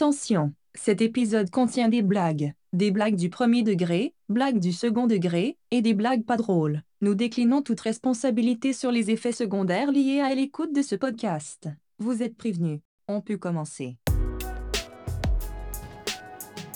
[0.00, 2.52] Attention, cet épisode contient des blagues.
[2.72, 6.84] Des blagues du premier degré, blagues du second degré, et des blagues pas drôles.
[7.00, 11.66] Nous déclinons toute responsabilité sur les effets secondaires liés à l'écoute de ce podcast.
[11.98, 12.78] Vous êtes prévenus.
[13.08, 13.96] On peut commencer.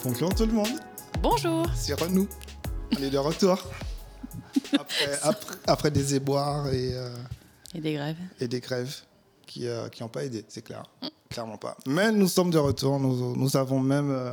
[0.02, 0.80] Bonjour tout le monde,
[1.22, 1.64] Bonjour.
[1.76, 2.26] c'est Renou.
[2.98, 3.70] On est de retour.
[4.72, 7.14] Après, après- après des éboires et, euh,
[7.72, 8.16] Et des grèves.
[8.40, 8.96] et des grèves
[9.46, 9.66] qui
[10.00, 10.82] n'ont pas aidé, c'est clair.
[11.32, 11.76] Clairement pas.
[11.86, 12.98] Mais nous sommes de retour.
[13.00, 14.32] Nous, nous avons même euh,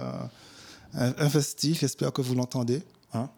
[0.94, 1.80] un, un festif.
[1.82, 2.84] J'espère que vous l'entendez.
[3.14, 3.30] hein.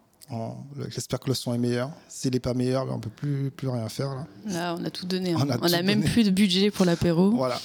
[0.90, 1.91] J'espère que le son est meilleur.
[2.08, 4.16] S'il n'est pas meilleur, ben, on ne peut plus, plus rien faire.
[4.16, 4.27] Là.
[4.45, 5.34] Là, on a tout donné.
[5.34, 5.38] hein.
[5.40, 6.12] On a On a, tout même donné.
[6.12, 7.32] plus de budget pour l'apéro.
[7.32, 7.59] Voilà.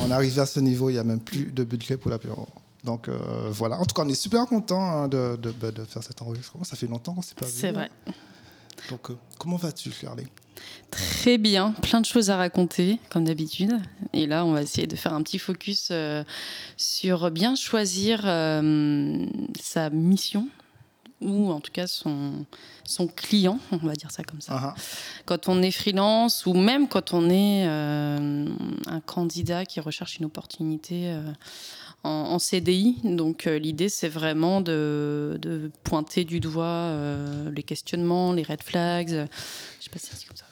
[0.00, 2.46] on est arrivé à ce niveau, il n'y a même plus de budget pour l'apéro.
[2.84, 3.18] Donc euh,
[3.50, 3.78] voilà.
[3.80, 6.64] En tout cas, on est super content de, de- bah, de faire cet enregistrement.
[6.64, 7.52] Ça fait longtemps qu'on ne s'est pas vu.
[7.54, 7.90] C'est vrai.
[8.90, 10.26] Donc, euh, comment vas-tu, Shirley
[10.90, 11.72] Très bien.
[11.82, 13.72] Plein de choses à raconter, comme d'habitude.
[14.12, 16.22] Et là, on va essayer de faire un petit focus euh,
[16.76, 19.26] sur bien choisir euh,
[19.60, 20.48] sa mission
[21.20, 22.44] ou en tout cas son,
[22.84, 24.58] son client, on va dire ça comme ça.
[24.62, 24.74] Ah.
[25.24, 28.46] Quand on est freelance ou même quand on est euh,
[28.86, 31.16] un candidat qui recherche une opportunité
[32.04, 32.98] en, CDI.
[33.04, 38.62] Donc euh, l'idée c'est vraiment de, de pointer du doigt euh, les questionnements, les red
[38.62, 39.08] flags.
[39.08, 40.46] Je sais pas si c'est comme ça.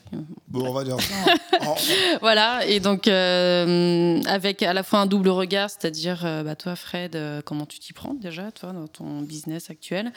[0.48, 1.66] Bon, on va dire ça.
[2.20, 6.76] Voilà, et donc euh, avec à la fois un double regard, c'est-à-dire euh, bah, toi
[6.76, 10.12] Fred, euh, comment tu t'y prends déjà, toi, dans ton business actuel,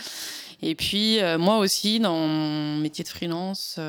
[0.62, 3.80] et puis moi aussi dans mon métier de freelance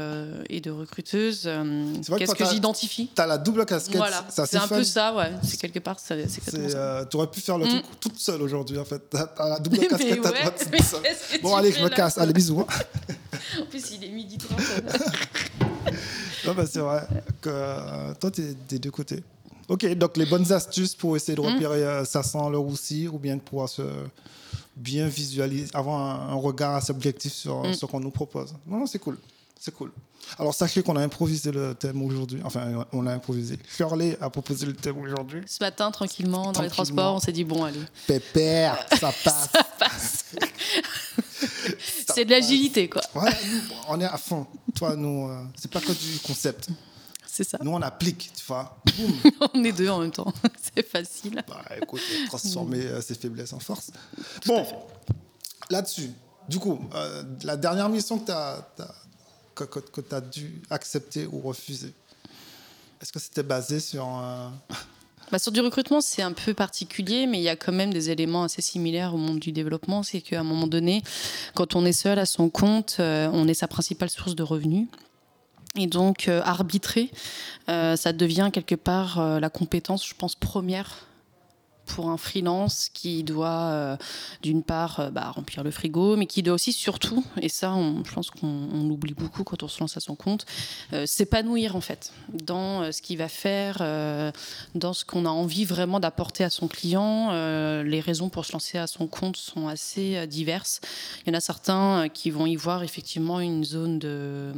[0.48, 3.10] et de recruteuse, que qu'est-ce que j'identifie?
[3.14, 3.96] T'as la double casquette.
[3.96, 4.76] Voilà, c'est un fun.
[4.76, 7.68] peu ça, ouais, c'est quelque part, c'est euh, T'aurais pu faire le Mm.
[7.68, 9.02] truc toute seule aujourd'hui, en fait.
[9.10, 10.44] T'as t'as la double casquette à ouais,
[11.42, 12.18] Bon, tu allez, je me casse.
[12.18, 12.60] Allez, bisous.
[12.60, 12.66] hein.
[13.60, 14.58] En plus, il est midi 30.
[16.46, 17.06] Non, bah, c'est vrai
[17.40, 19.22] que euh, toi, t'es des deux côtés.
[19.68, 21.54] Ok, donc les bonnes astuces pour essayer de Mm.
[21.54, 23.82] repérer euh, ça sans le roussi ou bien de pouvoir se
[24.76, 27.74] bien visualiser, avoir un, un regard assez objectif sur Mm.
[27.74, 28.54] ce qu'on nous propose.
[28.66, 29.18] Non, non, c'est cool.
[29.58, 29.92] C'est cool.
[30.38, 32.40] Alors, sachez qu'on a improvisé le thème aujourd'hui.
[32.44, 33.58] Enfin, on a improvisé.
[33.68, 35.42] Shirley a proposé le thème aujourd'hui.
[35.46, 39.48] Ce matin, tranquillement, dans les transports, on s'est dit bon, allez, Pépère, ça passe.
[39.78, 40.24] passe.
[42.06, 43.02] Ça c'est de l'agilité, quoi.
[43.14, 44.46] Ouais, nous, on est à fond.
[44.74, 46.68] Toi, nous, euh, c'est pas que du concept.
[47.26, 47.58] C'est ça.
[47.62, 48.78] Nous, on applique, tu vois.
[49.54, 50.32] On est deux en même temps.
[50.74, 51.44] c'est facile.
[51.46, 53.90] Bah, écoute, transformer euh, ses faiblesses en force.
[54.46, 54.66] Bon,
[55.68, 56.10] là-dessus,
[56.48, 58.66] du coup, euh, la dernière mission que tu as,
[59.64, 61.92] que, que, tu as dû accepter ou refuser,
[63.00, 64.52] est-ce que c'était basé sur un...
[65.32, 68.10] Bah, sur du recrutement, c'est un peu particulier, mais il y a quand même des
[68.10, 70.04] éléments assez similaires au monde du développement.
[70.04, 71.02] C'est qu'à un moment donné,
[71.54, 74.86] quand on est seul à son compte, euh, on est sa principale source de revenus.
[75.76, 77.10] Et donc, euh, arbitrer,
[77.68, 81.06] euh, ça devient quelque part euh, la compétence, je pense, première
[81.86, 83.96] pour un freelance qui doit, euh,
[84.42, 88.04] d'une part, euh, bah, remplir le frigo, mais qui doit aussi, surtout, et ça, on-
[88.04, 90.44] je pense qu'on on l'oublie beaucoup quand on se lance à son compte,
[90.92, 93.78] euh, s'épanouir en fait dans ce qu'il va faire,
[94.74, 97.30] dans ce qu'on a envie vraiment d'apporter à son client.
[97.82, 100.80] Les raisons pour se lancer à son compte sont assez diverses.
[101.24, 104.52] Il y en a certains qui vont y voir effectivement une zone de,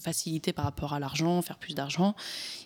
[0.00, 2.14] facilité par rapport à l'argent, faire plus d'argent.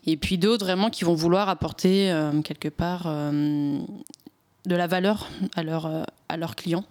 [0.07, 2.15] Et puis d'autres vraiment qui vont vouloir apporter
[2.45, 3.07] quelque part
[4.67, 6.85] de la valeur à euh, à leurs clients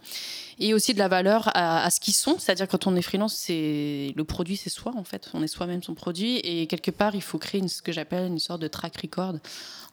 [0.59, 2.35] et aussi de la valeur à, à ce qu'ils sont.
[2.37, 5.29] C'est-à-dire quand on est freelance, c'est le produit, c'est soi en fait.
[5.33, 8.27] On est soi-même son produit et quelque part, il faut créer une- ce que j'appelle
[8.27, 9.33] une sorte de track record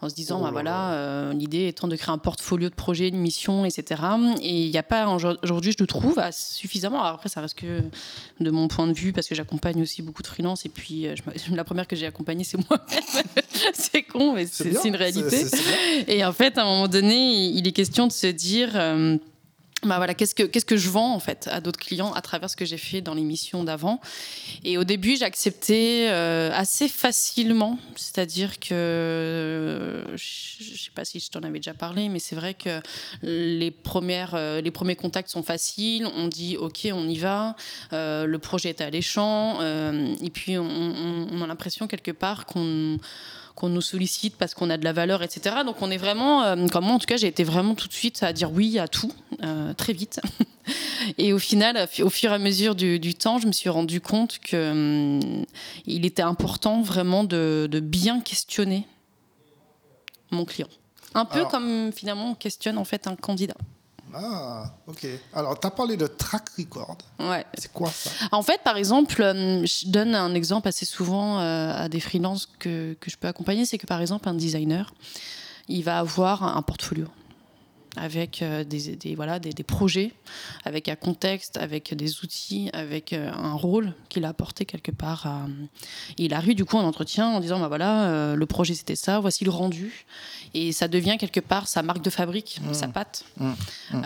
[0.03, 2.75] en se disant, Oh bah là voilà, euh, l'idée étant de créer un portfolio de
[2.75, 4.03] projets, une mission, etc.
[4.43, 7.01] Et il n'y a pas aujourd'hui, je le trouve à- suffisamment.
[7.03, 7.81] Alors après, ça reste que
[8.41, 11.15] de mon point de vue parce que j'accompagne aussi beaucoup de freelance et puis euh,
[11.17, 13.25] je la première que j'ai accompagnée, c'est moi-même.
[13.75, 15.47] c'est con, mais c'est une réalité.
[16.07, 18.71] Et en fait, à un moment donné, il est question de se dire.
[18.75, 19.17] euh,
[19.83, 22.51] bah voilà, qu'est-ce que qu'est-ce que je vends en fait à d'autres clients à travers
[22.51, 24.01] ce que j'ai fait dans l'émission d'avant.
[24.63, 31.31] Et au début, j'ai accepté euh, assez facilement, c'est-à-dire que je sais pas si je
[31.31, 32.81] t'en avais déjà parlé, mais c'est vrai que
[33.23, 36.07] les premières euh, les premiers contacts sont faciles.
[36.17, 37.57] On dit ok, on y va.
[37.93, 39.61] Euh, le projet est alléchant.
[39.61, 42.99] euh, et puis on- on a l'impression quelque part qu'on
[43.61, 45.57] qu'on nous sollicite parce qu'on a de la valeur, etc.
[45.67, 47.93] Donc on est vraiment, euh, comme moi en tout cas, j'ai été vraiment tout de
[47.93, 49.13] suite à dire oui à tout,
[49.45, 50.19] euh, très vite.
[51.19, 54.01] Et au final, au fur et à mesure du, du temps, je me suis rendu
[54.01, 55.45] compte que hum,
[55.85, 58.87] il était important vraiment de, de bien questionner
[60.31, 60.69] mon client.
[61.15, 63.57] Un peu Alors- comme finalement on questionne en fait un candidat.
[64.15, 65.07] Ah, ok.
[65.33, 66.99] Alors, tu as parlé de track record.
[67.19, 67.45] Ouais.
[67.55, 68.11] C'est quoi ça?
[68.33, 72.49] En fait, par exemple, euh, je donne un exemple assez souvent euh, à des freelances
[72.59, 74.93] que, que je peux accompagner, c'est que par exemple, un designer,
[75.69, 77.07] il va avoir un portfolio.
[77.97, 80.13] Avec euh, des, des, voilà, des, des, projets,
[80.65, 85.27] avec un contexte, avec des outils, avec euh, un rôle qu'il a apporté quelque part.
[85.27, 85.47] À...
[86.19, 89.21] Il arrive du coup en entretien en disant bah voilà, euh, le projet c'était ça,
[89.21, 90.07] voici le rendu.
[90.55, 92.75] Et ça devient quelque part sa marque de fabrique, mmh.
[92.75, 93.25] sa patte.
[93.39, 93.51] Mmh.
[93.93, 94.03] Mmh.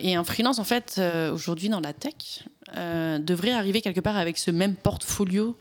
[0.00, 1.00] et un freelance, en fait,
[1.32, 2.44] aujourd'hui dans la tech,
[2.74, 5.56] devrait arriver quelque part avec ce même portfolio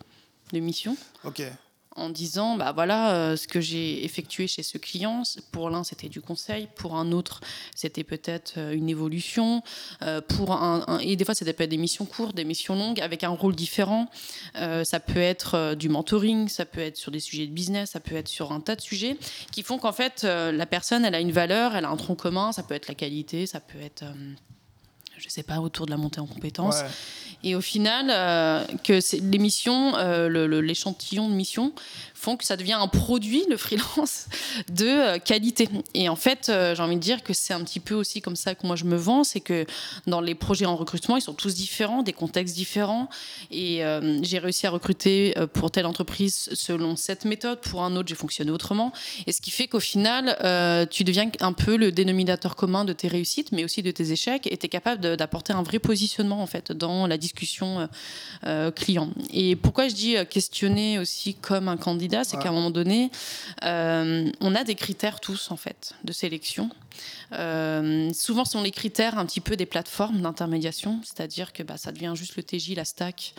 [0.53, 0.97] de missions.
[1.23, 1.43] Ok
[1.95, 6.09] en disant bah voilà euh, ce que j'ai effectué chez ce client pour l'un c'était
[6.09, 7.39] du conseil pour un autre
[7.73, 9.63] c'était peut-être euh, une évolution
[10.01, 12.99] euh, pour un, et des fois ça peut être des missions courtes des missions longues
[12.99, 14.09] avec un rôle différent.
[14.55, 18.15] Ça peut être du mentoring ça peut être sur des sujets de business ça peut
[18.15, 19.17] être sur un tas de sujets
[19.51, 22.51] qui font qu'en fait la personne elle a une valeur elle a un tronc commun
[22.51, 24.03] ça peut être la qualité ça peut être
[25.17, 26.81] je sais pas, autour de la montée en compétences.
[27.43, 31.73] Et au final, euh, que l'émission, euh, l'échantillon de mission
[32.35, 34.25] que ça devient un produit, le freelance,
[34.69, 35.69] de euh, qualité.
[35.93, 38.35] Et en fait, euh, j'ai envie de dire que c'est un petit peu aussi comme
[38.35, 39.65] ça que moi je me vends, c'est que
[40.07, 43.09] dans les projets en recrutement, ils sont tous différents, des contextes différents.
[43.51, 48.09] Et euh, j'ai réussi à recruter pour telle entreprise selon cette méthode, pour un autre,
[48.09, 48.91] j'ai fonctionné autrement.
[49.27, 50.37] Et ce qui fait qu'au final,
[50.89, 54.47] tu deviens un peu le dénominateur commun de tes réussites, mais aussi de tes échecs,
[54.51, 57.87] et tu es capable d'apporter un vrai positionnement en fait dans la discussion
[58.75, 59.09] client.
[59.31, 63.11] Et pourquoi je dis questionner aussi comme un candidat c'est qu'à un moment donné,
[63.63, 66.69] euh, on a des critères tous en fait de sélection.
[67.33, 71.77] Euh, souvent, ce sont les critères un petit peu des plateformes d'intermédiation, c'est-à-dire que bah,
[71.77, 73.33] ça devient juste le TJ, la stack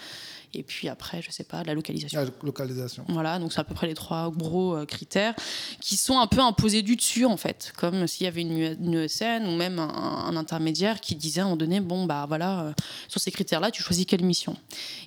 [0.55, 2.21] et puis après, je sais pas, la localisation.
[2.21, 3.05] La localisation.
[3.09, 5.35] Voilà, donc c'est à peu près les trois gros euh, critères
[5.81, 9.47] qui sont un peu imposés du dessus, en fait, comme s'il y avait une, ESN
[9.47, 12.73] ou même un, intermédiaire qui disait à un moment donné, bon, bah voilà, euh,
[13.09, 14.57] sur ces critères-là, tu choisis quelle mission.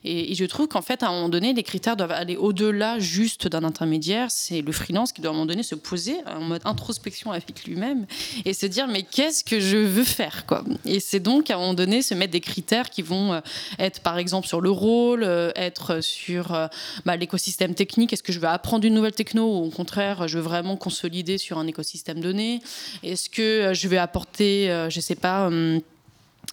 [0.04, 3.48] Et, je trouve qu'en fait, à un moment donné, les critères doivent aller au-delà juste
[3.48, 4.32] d'un intermédiaire.
[4.32, 7.66] C'est le freelance qui doit à un moment donné se poser en mode introspection avec
[7.66, 8.06] lui-même
[8.46, 10.64] et se dire, mais qu'est-ce que je veux faire, quoi?
[10.86, 13.42] Et c'est donc à un moment donné se mettre des critères qui vont euh,
[13.78, 15.24] être, par exemple, sur le rôle,
[15.56, 16.68] être sur euh,
[17.06, 20.38] bah, l'écosystème technique Est-ce que je veux apprendre une nouvelle techno ou au contraire, je
[20.38, 22.62] veux vraiment consolider sur un écosystème donné?
[23.04, 25.50] Est-ce que euh, je vais apporter, je ne sais pas,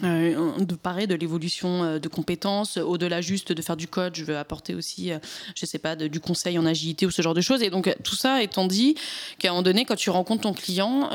[0.02, 4.74] de parler de l'évolution de compétences, au-delà juste de faire du code, je veux apporter
[4.74, 5.10] aussi,
[5.54, 7.62] je sais pas, du conseil en agilité ou ce genre de choses.
[7.62, 8.94] Et donc tout ça étant dit,
[9.38, 11.10] qu'à un moment donné, quand tu rencontres ton client,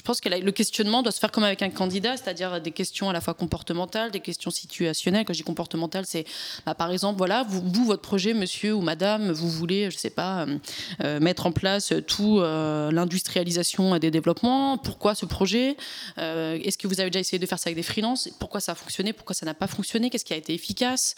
[0.00, 3.10] je pense que le questionnement doit se faire comme avec un candidat, c'est-à-dire des questions
[3.10, 5.26] à la fois comportementales, des questions situationnelles.
[5.26, 6.24] Quand je dis comportementales, c'est
[6.64, 10.46] bah, par exemple, voilà, vous, votre projet, monsieur ou madame, vous voulez, je sais pas,
[10.46, 10.58] euh,
[11.04, 14.78] euh, mettre en place tout euh, l'industrialisation des développements.
[14.78, 15.76] Pourquoi ce projet?
[16.16, 18.30] Est-ce que vous avez déjà essayé de faire ça avec des freelances?
[18.38, 19.12] Pourquoi ça a fonctionné?
[19.12, 20.08] Pourquoi ça n'a pas fonctionné?
[20.08, 21.14] Qu'est-ce qui a été efficace?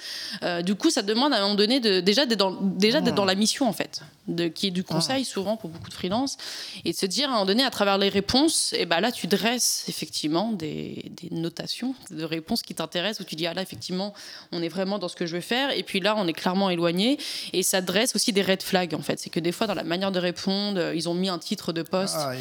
[0.65, 3.37] Du coup, ça demande à un moment donné de, déjà d'être dans, déjà dans la
[3.37, 6.37] mission en fait, de, qui est du conseil souvent pour beaucoup de freelances,
[6.85, 9.13] et de se dire à un moment donné à travers les réponses et bah là,
[9.13, 14.15] tu dresses effectivement des, notations de réponses qui t'intéressent, où tu dis, ah là, effectivement,
[14.51, 15.71] on est vraiment dans ce que je veux faire.
[15.77, 17.19] Et puis là, on est clairement éloigné.
[17.53, 19.19] Et ça dresse aussi des red flags, en fait.
[19.19, 21.83] C'est que des fois, dans la manière de répondre, ils ont mis un titre de
[21.83, 22.33] poste ah,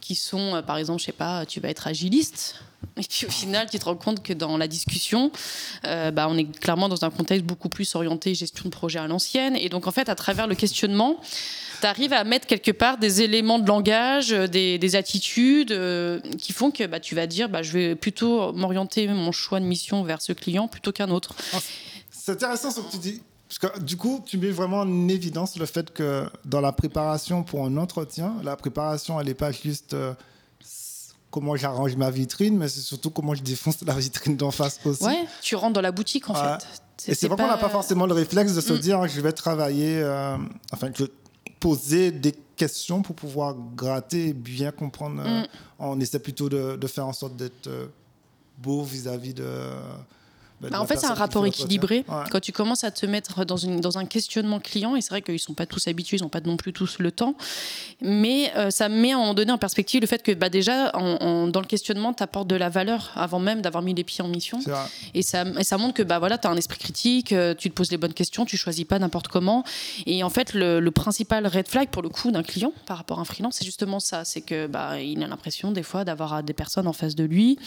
[0.00, 2.56] qui sont, euh, par exemple, je sais pas, tu vas être agiliste.
[2.96, 5.30] Et puis au final, tu te rends compte que dans la discussion,
[5.86, 9.06] euh, bah, on est clairement dans un contexte beaucoup plus orienté gestion de projet à
[9.06, 9.56] l'ancienne.
[9.56, 11.20] Et donc en fait, à travers le questionnement,
[11.80, 16.52] tu arrives à mettre quelque part des éléments de langage, euh, des, attitudes euh, qui
[16.52, 20.02] font que bah, tu vas dire bah, je vais plutôt m'orienter mon choix de mission
[20.02, 21.34] vers ce client plutôt qu'un autre.
[21.52, 21.58] Ah,
[22.10, 23.22] c'est intéressant ce que tu dis.
[23.48, 27.44] Parce que du coup, tu mets vraiment en évidence le fait que dans la préparation
[27.44, 29.94] pour un entretien, la préparation, elle n'est pas juste
[31.30, 35.04] comment j'arrange ma vitrine, mais c'est surtout comment je défonce la vitrine d'en face aussi.
[35.04, 36.66] Ouais, tu rentres dans la boutique en fait.
[37.08, 38.78] Et c'est vrai qu'on n'a pas forcément le réflexe de se mm.
[38.78, 40.02] dire je vais travailler,
[40.72, 41.04] enfin, je
[41.60, 45.22] poser des questions pour pouvoir gratter et bien comprendre.
[45.24, 45.46] Euh, mm.
[45.78, 47.86] On essaie plutôt de, de, faire en sorte d'être euh,
[48.58, 49.44] beau vis-à-vis de
[50.60, 52.04] bah, bah, en fait, c'est un rapport équilibré.
[52.30, 55.22] Quand tu commences à te mettre dans, une, dans un questionnement client, et c'est vrai
[55.22, 57.34] qu'ils ne sont pas tous habitués, ils n'ont pas non plus tous le temps,
[58.00, 60.92] mais euh, ça met à un moment donné en perspective le fait que bah, déjà,
[60.92, 64.28] dans le questionnement, tu apportes de la valeur avant même d'avoir mis les pieds en
[64.28, 64.58] mission.
[65.14, 67.70] Et ça, et ça montre que bah, voilà, tu as un esprit critique, euh, tu
[67.70, 69.64] te poses les bonnes questions, tu choisis pas n'importe comment.
[70.06, 73.22] Et en fait, le, principal red flag pour le coup d'un client par rapport à
[73.22, 76.54] un freelance, c'est justement ça c'est que bah, il a l'impression des fois d'avoir des
[76.54, 77.58] personnes en face de lui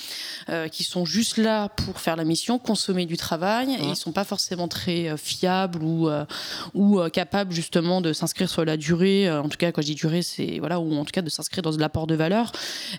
[0.49, 4.13] euh, qui sont juste là pour faire la mission, consommer du travail et ils sont
[4.13, 6.09] pas forcément très fiables ou
[6.73, 9.29] ou capables justement de s'inscrire sur la durée.
[9.29, 11.61] en tout cas, quand je dis durée, c'est voilà, ou en tout cas de s'inscrire
[11.61, 12.51] dans l'apport de valeur.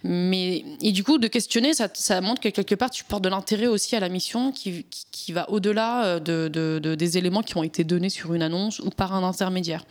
[0.04, 3.30] Mais et du coup, de questionner, ça, ça montre que quelque part, tu portes de
[3.30, 7.62] l'intérêt aussi à la mission qui, qui, va au-delà de, de, des éléments qui ont
[7.62, 9.84] été donnés sur une annonce ou par un intermédiaire.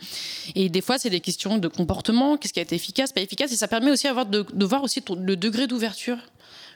[0.54, 3.52] Et des fois, c'est des questions de comportement, qu'est-ce qui a été efficace, pas efficace,
[3.52, 6.18] et ça permet aussi avoir de, de voir aussi le degré d'ouverture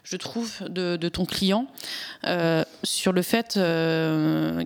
[0.05, 1.67] je trouve, de, de ton client
[2.27, 3.57] euh, sur le fait.
[3.57, 4.63] Euh,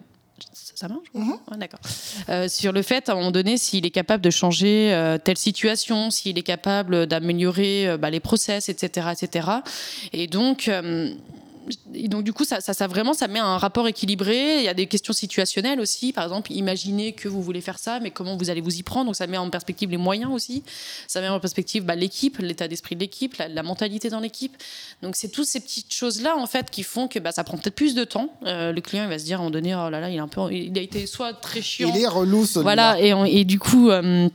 [0.74, 1.58] ça marche mm-hmm.
[1.58, 1.80] D'accord.
[2.28, 6.10] Euh, sur le fait, à un moment donné, s'il est capable de changer telle situation,
[6.10, 9.48] s'il est capable d'améliorer bah, les process, etc., etc.
[10.12, 10.70] Et donc,
[11.94, 14.58] et donc du coup, ça, ça, vraiment, ça met un rapport équilibré.
[14.58, 16.12] Il y a des questions situationnelles aussi.
[16.12, 19.06] Par exemple, imaginez que vous voulez faire ça, mais comment vous allez vous y prendre?
[19.06, 20.62] Donc ça met en perspective les moyens aussi.
[21.06, 24.56] Ça met en perspective bah, l'équipe, l'état d'esprit de l'équipe, la, mentalité dans l'équipe.
[25.02, 27.74] Donc c'est toutes ces petites choses-là en fait qui font que bah, ça prend peut-être
[27.74, 28.32] plus de temps.
[28.44, 30.16] Euh, le client il va se dire à un moment donné, oh là là, il,
[30.16, 31.92] est un peu, il a été soit très chiant.
[31.94, 32.46] Il est relou.
[32.56, 33.90] Voilà, et, et du coup.
[33.90, 34.28] Euh,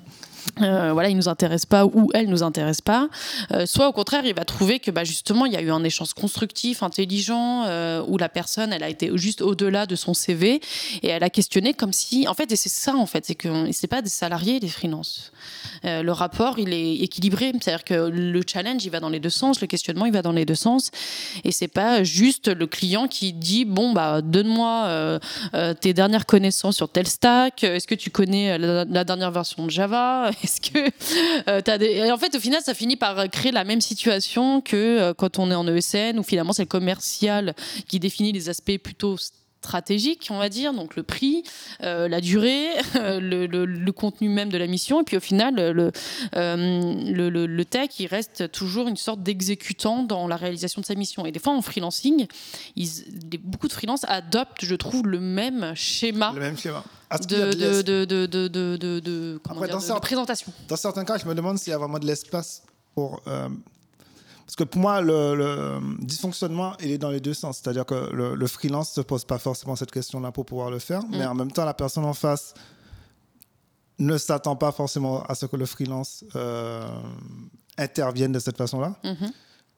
[0.62, 3.10] euh, voilà, il nous intéresse pas ou elle nous intéresse pas.
[3.52, 5.84] Euh, soit au contraire, il va trouver que bah, justement il y a eu un
[5.84, 10.62] échange constructif, intelligent, euh, où la personne elle a été juste au-delà de son CV
[11.02, 13.72] et elle a questionné comme si, en fait, et c'est ça en fait, c'est que
[13.72, 15.32] c'est pas des salariés des freelances.
[15.84, 19.62] le rapport il est équilibré, c'est-à-dire que le challenge il va dans les deux sens,
[19.62, 20.92] le questionnement il va dans les deux sens,
[21.44, 25.20] et c'est pas juste le client qui dit bon bah donne-moi
[25.80, 30.32] tes dernières connaissances sur tel stack, est-ce que tu connais la dernière version de Java?
[30.44, 30.80] est-ce que
[31.50, 32.12] euh, as des...
[32.12, 35.52] En fait, au final, ça finit par créer la même situation que euh, quand on
[35.52, 37.56] est en ESN, où finalement c'est le commercial
[37.88, 41.44] qui définit les aspects plutôt stratégiques, on va dire, donc le prix,
[41.84, 45.92] euh, la durée, le, contenu même de la mission, et puis au final, le,
[46.36, 51.26] le, tech, il reste toujours une sorte d'exécutant dans la réalisation de sa mission.
[51.26, 52.28] Et des fois, en freelancing,
[52.76, 52.90] ils,
[53.42, 56.34] beaucoup de freelance adoptent, je trouve, le même schéma.
[56.36, 56.84] Le même schéma
[57.20, 58.90] de,
[60.00, 60.54] présentation.
[60.68, 62.64] Dans certains cas, je me demande s'il y a vraiment de l'espace
[62.96, 63.22] pour.
[63.28, 63.50] Euh,
[64.46, 67.60] parce que pour moi, le, dysfonctionnement, il est dans les deux sens.
[67.60, 71.02] C'est-à-dire que le, freelance ne se pose pas forcément cette question-là pour pouvoir le faire,
[71.10, 71.30] mais mm.
[71.30, 72.54] en même temps, la personne en face
[74.00, 76.86] ne s'attend pas forcément à ce que le freelance euh,
[77.78, 78.96] intervienne de cette façon-là.
[79.04, 79.32] Mm-hmm.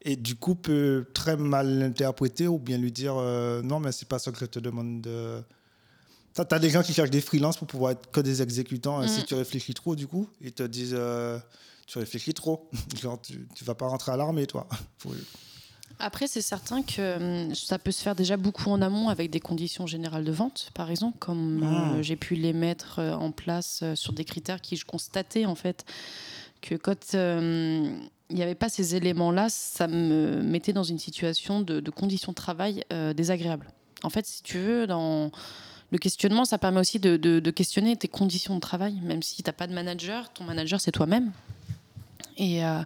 [0.08, 4.08] Et du coup, peut très mal l'interpréter ou bien lui dire euh, non, mais c'est
[4.08, 5.44] pas ça que je te demande de
[6.44, 9.02] tu as des gens qui cherchent des freelances pour pouvoir être que des exécutants.
[9.02, 9.26] Et si mm.
[9.26, 11.40] tu réfléchis trop, du coup, ils te disent euh,
[11.88, 12.70] tu réfléchis trop.
[13.02, 14.68] Genre, tu, ne vas pas rentrer à l'armée, toi.
[16.00, 19.40] Après, c'est certain que hum, ça peut se faire déjà beaucoup en amont avec des
[19.40, 22.04] conditions générales de vente, par exemple, comme euh, mm.
[22.04, 25.86] j'ai pu les mettre euh, en place sur des critères qui je constatais en fait
[26.62, 31.62] que quand hum, il n'y avait pas ces éléments-là, ça me mettait dans une situation
[31.62, 32.84] de, de conditions de travail
[33.16, 33.68] désagréables.
[34.04, 35.32] En fait, si tu veux, dans
[35.92, 39.54] le questionnement, ça permet aussi de, questionner tes conditions de travail, même si tu n'as
[39.54, 41.32] pas de manager, ton manager, c'est toi-même.
[42.38, 42.82] Et, euh,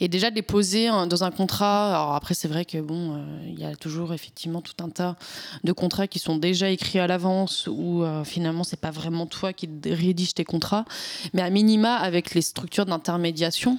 [0.00, 1.94] déjà de les poser dans un contrat.
[1.94, 5.16] Alors après, c'est vrai que bon, euh, il y a toujours effectivement tout un tas
[5.62, 9.52] de contrats qui sont déjà écrits à l'avance où euh, finalement c'est pas vraiment toi
[9.52, 10.84] qui rédige tes contrats,
[11.32, 13.78] mais à minima avec les structures d'intermédiation,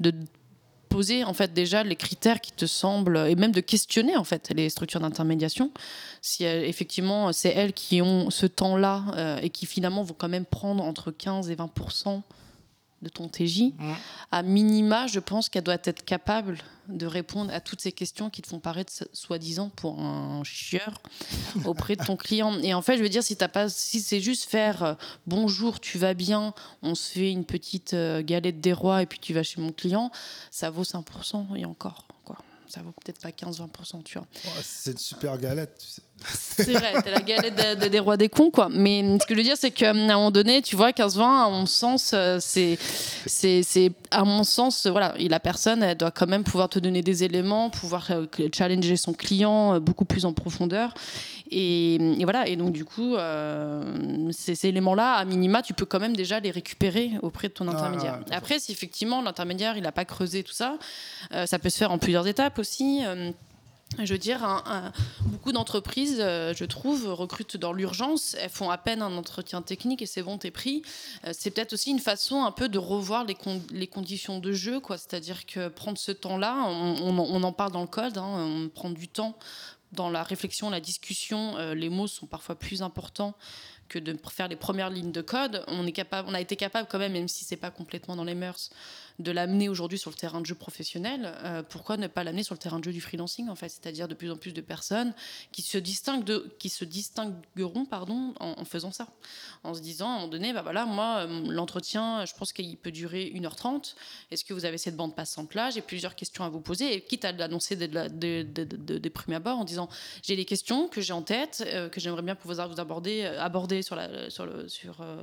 [0.00, 0.12] de
[0.92, 4.52] poser en fait déjà les critères qui te semblent et même de questionner en fait
[4.54, 5.70] les structures d'intermédiation.
[6.20, 10.44] Si effectivement c'est elles qui ont ce temps-là euh, et qui finalement vont quand même
[10.44, 11.70] prendre entre 15 et 20
[13.02, 13.72] de ton TJ,
[14.30, 18.42] à minima, je pense qu'elle doit être capable de répondre à toutes ces questions qui
[18.42, 21.00] te font paraître soi-disant pour un chieur
[21.64, 22.58] auprès de ton client.
[22.60, 24.94] Et en fait, je veux dire, si, pas, si c'est juste faire euh,
[25.26, 29.18] bonjour, tu vas bien, on se fait une petite euh, galette des rois et puis
[29.18, 30.10] tu vas chez mon client,
[30.50, 32.06] ça vaut 5% et encore.
[32.24, 32.38] Quoi.
[32.68, 34.26] Ça vaut peut-être pas 15-20%, tu vois.
[34.62, 36.02] c'est une super galette, tu sais.
[36.24, 38.68] C'est vrai, t'es la galette des rois des cons, quoi.
[38.70, 41.50] Mais ce que je veux dire, c'est qu'à un moment donné, tu vois, 15-20, à
[41.50, 42.78] mon sens, euh, c'est,
[43.26, 47.24] c'est, à mon sens, voilà, la personne, elle doit quand même pouvoir te donner des
[47.24, 50.94] éléments, pouvoir euh, challenger son client euh, beaucoup plus en profondeur.
[51.50, 53.14] Et, voilà, et donc du coup,
[54.30, 57.72] ces, éléments-là, à minima, tu peux quand même déjà les récupérer auprès de ton ah,
[57.72, 58.20] intermédiaire.
[58.30, 60.78] Après, si effectivement l'intermédiaire, il n'a pas creusé tout ça,
[61.44, 63.02] ça peut se faire en plusieurs étapes aussi.
[63.98, 64.62] Je veux dire,
[65.24, 68.34] beaucoup d'entreprises, euh, je trouve, recrutent dans l'urgence.
[68.40, 70.82] Elles font à peine un entretien technique et c'est bon, t'es pris.
[71.26, 74.98] Euh, c'est peut-être aussi une façon un peu de revoir les, conditions de jeu, quoi.
[74.98, 79.08] C'est-à-dire que prendre ce temps-là, on, en parle dans le code, hein, on prend du
[79.08, 79.36] temps
[79.92, 81.56] dans la réflexion, la discussion.
[81.58, 83.34] Euh, les mots sont parfois plus importants
[83.88, 85.64] que de faire les premières lignes de code.
[85.68, 88.24] On, est capable, on a été capable quand même, même si c'est pas complètement dans
[88.24, 88.70] les mœurs,
[89.18, 92.54] de l'amener aujourd'hui sur le terrain de jeu professionnel, euh, pourquoi ne pas l'amener sur
[92.54, 93.68] le terrain de jeu du freelancing en fait?
[93.68, 95.14] C'est-à-dire de plus en plus de personnes
[95.52, 99.08] qui se distinguent qui se distingueront pardon en, faisant ça,
[99.64, 102.76] en se disant à un moment donné, bah voilà, moi euh, l'entretien, je pense qu'il
[102.76, 103.94] peut durer 1h30.
[104.30, 105.70] Est-ce que vous avez cette bande passante là?
[105.70, 109.58] J'ai plusieurs questions à vous poser quitte à l'annoncer des de, de, de, premiers abords
[109.58, 109.88] en disant
[110.22, 113.80] j'ai des questions que j'ai en tête euh, que j'aimerais bien pouvoir vous aborder aborder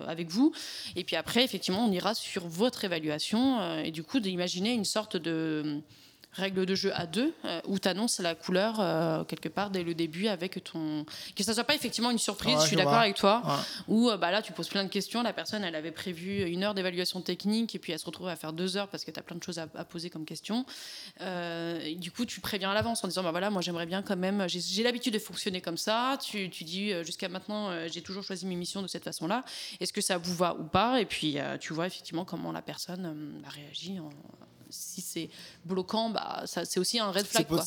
[0.07, 0.53] avec vous.
[0.95, 5.17] Et puis après effectivement on ira sur votre évaluation et du coup d'imaginer une sorte
[5.17, 5.81] de
[6.33, 9.83] règle de jeu à deux euh, où tu annonces la couleur euh, quelque part dès
[9.83, 11.05] le début avec ton
[11.35, 13.41] que ça soit pas effectivement une surprise je suis d'accord avec toi
[13.87, 16.63] ou euh, bah là tu poses plein de questions la personne elle avait prévu une
[16.63, 19.19] heure d'évaluation technique et puis elle se retrouve à faire deux heures parce que tu
[19.19, 20.65] as plein de choses à, poser comme question.
[21.19, 24.45] Du coup tu préviens à l'avance en disant bah voilà moi j'aimerais bien quand même
[24.47, 28.55] j'ai l'habitude de fonctionner comme ça tu, tu dis jusqu'à maintenant j'ai toujours choisi mes
[28.55, 29.43] missions de cette façon là
[29.79, 31.01] est-ce que ça vous va ou pas?
[31.01, 34.09] Et puis tu vois effectivement comment la personne réagit en,
[34.69, 35.29] si c'est
[35.65, 37.45] bloquant, bah, c'est aussi un red flag.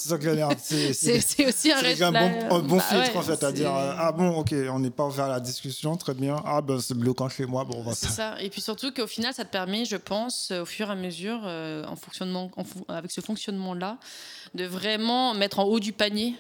[0.63, 2.15] C'est aussi un red flag.
[2.15, 5.27] Un bon, bah filtre, en fait, à dire Ah bon, ok, on n'est pas ouvert
[5.27, 6.37] à la discussion, très bien.
[6.45, 8.09] Ah ben, c'est bloquant chez moi, bon, on va ça.
[8.09, 8.43] ça.
[8.43, 11.41] Et puis surtout qu'au final, ça te permet, je pense, au fur et à mesure,
[11.45, 12.51] euh, en fonctionnement,
[12.89, 13.99] avec ce fonctionnement-là,
[14.55, 16.35] de vraiment mettre en haut du panier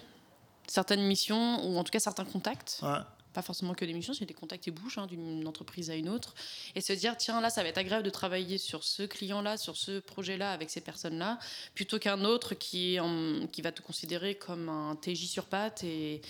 [0.66, 2.80] certaines missions ou en tout cas certains contacts.
[2.82, 2.88] Ouais
[3.32, 6.08] pas forcément que des missions, c'est des contacts et bouches hein, d'une entreprise à une
[6.08, 6.34] autre,
[6.74, 9.76] et se dire tiens là ça va être agréable de travailler sur ce client-là, sur
[9.76, 11.38] ce projet-là avec ces personnes-là,
[11.74, 12.98] plutôt qu'un autre qui,
[13.52, 16.20] qui va te considérer comme un TJ sur patte et,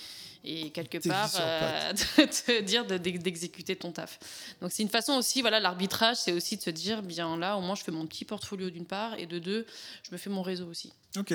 [0.45, 4.19] et quelque part euh, te dire d'exécuter ton taf.
[4.61, 7.61] Donc c'est une façon aussi, voilà, l'arbitrage, c'est aussi de se dire bien là au
[7.61, 9.67] moins je fais mon petit portfolio d'une part et de deux
[10.03, 10.93] je me fais mon réseau aussi.
[11.17, 11.35] Ok.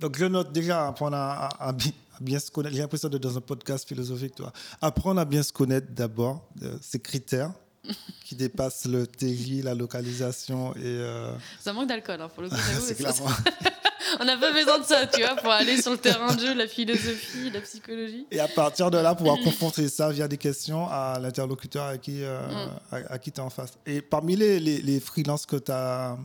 [0.00, 1.72] Donc je note déjà apprendre à, à,
[2.20, 2.74] bien se connaître.
[2.74, 4.52] J'ai l'impression d'être dans un podcast philosophique, toi.
[4.80, 7.52] Apprendre à bien se connaître d'abord, euh, ces critères
[8.24, 10.82] qui dépassent le TJ, la localisation et.
[10.84, 12.56] Euh, ça manque d'alcool, hein, pour le coup.
[12.80, 13.28] C'est clairement.
[14.20, 16.54] On n'a pas besoin de ça, tu vois, pour aller sur le terrain de jeu,
[16.54, 18.26] la philosophie, la psychologie.
[18.30, 22.22] Et à partir de là, pouvoir confronter ça via des questions à l'interlocuteur à qui,
[22.22, 22.96] euh, mm.
[23.08, 23.72] à, qui tu es en face.
[23.86, 26.16] Et parmi les, les, les freelances que tu as,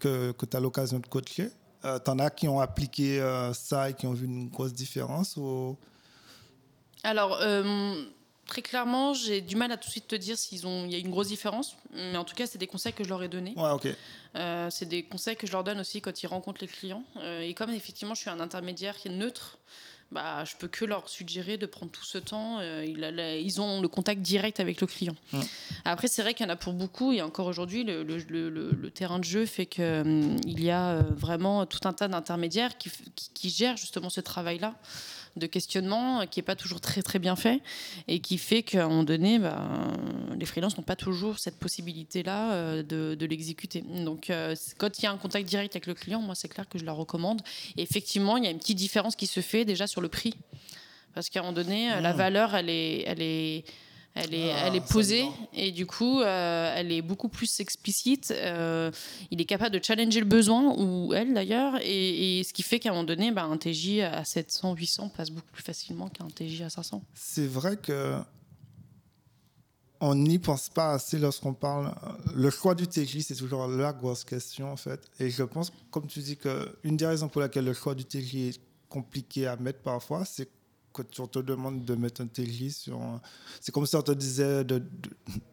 [0.00, 1.50] que, que as l'occasion de coacher,
[1.84, 5.36] euh, T'en as qui ont appliqué euh, ça et qui ont vu une grosse différence
[5.36, 5.76] ou...
[7.02, 8.04] Alors, euh,
[8.46, 10.58] très clairement, j'ai du mal à tout de suite te dire s'il
[10.90, 11.76] y a une grosse différence.
[11.94, 13.54] Mais en tout cas, c'est des conseils que je leur ai donnés.
[13.56, 13.88] Ouais, ok.
[14.36, 17.02] Euh, c'est des conseils que je leur donne aussi quand ils rencontrent les clients.
[17.40, 19.58] et comme effectivement, je suis un intermédiaire qui est neutre,
[20.12, 22.58] bah, je peux que leur suggérer de prendre tout ce temps.
[22.60, 25.14] Euh, ils, ont le contact direct avec le client.
[25.84, 29.20] Après, c'est vrai qu'il y en a pour beaucoup, et encore aujourd'hui, le, le, terrain
[29.20, 32.90] de jeu fait qu'il hum, il y a euh, vraiment tout un tas d'intermédiaires qui,
[33.34, 34.74] qui, gèrent justement ce travail-là
[35.36, 37.60] de questionnement qui n'est pas toujours très très bien fait
[38.08, 39.68] et qui fait qu'à un moment donné, bah,
[40.38, 43.82] les freelances n'ont pas toujours cette possibilité-là euh, de, l'exécuter.
[43.82, 46.68] Donc euh, quand il y a un contact direct avec le client, moi c'est clair
[46.68, 47.42] que je la recommande.
[47.76, 50.34] Et effectivement, il y a une petite différence qui se fait déjà sur le prix.
[51.14, 52.16] Parce qu'à un moment donné, la mmh.
[52.16, 53.64] valeur, elle est, elle est,
[54.14, 58.32] elle est, elle est ah, posée et du coup, euh, elle est beaucoup plus explicite.
[58.36, 58.90] Euh,
[59.30, 62.88] il est capable de challenger le besoin, ou elle d'ailleurs, et, ce qui fait qu'à
[62.90, 66.62] un moment donné, bah, un TJ à 700, 800 passe beaucoup plus facilement qu'un TJ
[66.62, 67.02] à 500.
[67.14, 68.16] C'est vrai que
[70.00, 71.94] on n'y pense pas assez lorsqu'on parle.
[72.34, 75.02] Le choix du TJ, c'est toujours la grosse question en fait.
[75.20, 78.34] Et je pense, comme tu dis, qu'une des raisons pour laquelle le choix du TJ
[78.36, 80.48] est compliqué à mettre parfois, c'est
[80.92, 83.00] quand on te demande de mettre un TJ sur.
[83.60, 84.78] C'est comme si on te disait de,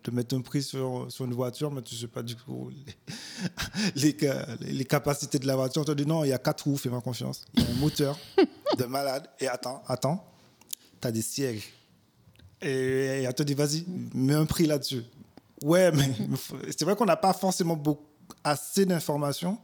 [0.03, 2.69] de, mettre un prix sur, sur, une voiture, mais tu ne sais pas du coup
[3.95, 4.15] les,
[4.61, 5.81] les, capacités de la voiture.
[5.81, 7.45] On te dit non, il y a quatre roues, fais-moi confiance.
[7.53, 8.17] Il y a un moteur
[8.77, 9.27] de malade.
[9.39, 10.25] Et attends, attends,
[11.01, 11.73] tu as des sièges.
[12.61, 15.03] Et, on te dit vas-y, mets un prix là-dessus.
[15.63, 16.09] Ouais, mais
[16.71, 18.05] c'est vrai qu'on n'a pas forcément beaucoup,
[18.43, 19.59] assez d'informations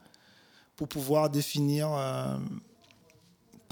[0.76, 1.92] pour pouvoir définir.
[1.92, 2.38] Euh,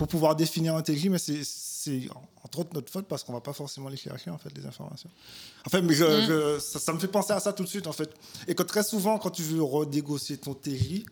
[0.01, 2.09] pour pouvoir définir un TJ, mais c'est
[2.43, 5.11] entre autres notre faute parce qu'on va pas forcément les chercher en fait les informations.
[5.63, 6.59] En fait, mais mm.
[6.59, 8.09] ça, me fait penser à ça tout de suite en fait.
[8.47, 11.03] Et que très souvent, quand tu veux renégocier ton TJ